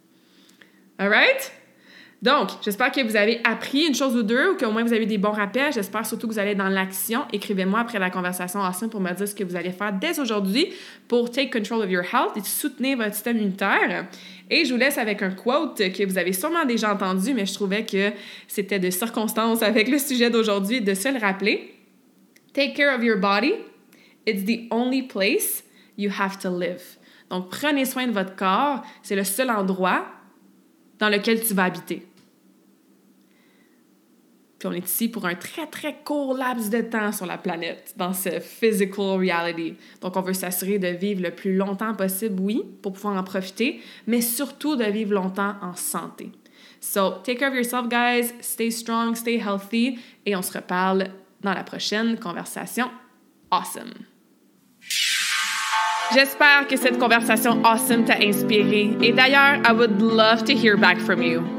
[0.98, 1.52] All right?
[2.22, 5.06] Donc, j'espère que vous avez appris une chose ou deux ou qu'au moins vous avez
[5.06, 5.72] des bons rappels.
[5.72, 7.22] J'espère surtout que vous allez dans l'action.
[7.32, 10.74] Écrivez-moi après la conversation ensemble pour me dire ce que vous allez faire dès aujourd'hui
[11.08, 14.08] pour take control of your health et soutenir votre système immunitaire.
[14.50, 17.54] Et je vous laisse avec un quote que vous avez sûrement déjà entendu, mais je
[17.54, 18.12] trouvais que
[18.50, 21.74] c'était de circonstance avec le sujet d'aujourd'hui de se le rappeler.
[22.54, 23.54] Take care of your body.
[24.26, 25.64] It's the only place
[25.98, 26.82] you have to live.
[27.30, 28.84] Donc, prenez soin de votre corps.
[29.04, 30.06] C'est le seul endroit
[31.00, 32.06] dans lequel tu vas habiter.
[34.60, 37.94] Puis on est ici pour un très, très court laps de temps sur la planète,
[37.96, 39.76] dans ce physical reality.
[40.02, 43.82] Donc, on veut s'assurer de vivre le plus longtemps possible, oui, pour pouvoir en profiter,
[44.06, 46.32] mais surtout de vivre longtemps en santé.
[46.82, 48.34] So, take care of yourself, guys.
[48.42, 50.00] Stay strong, stay healthy.
[50.26, 51.08] Et on se reparle
[51.42, 52.90] dans la prochaine conversation.
[53.52, 53.94] Awesome!
[56.14, 58.98] J'espère que cette conversation awesome t'a inspiré.
[59.02, 61.59] Et d'ailleurs, I would love to hear back from you.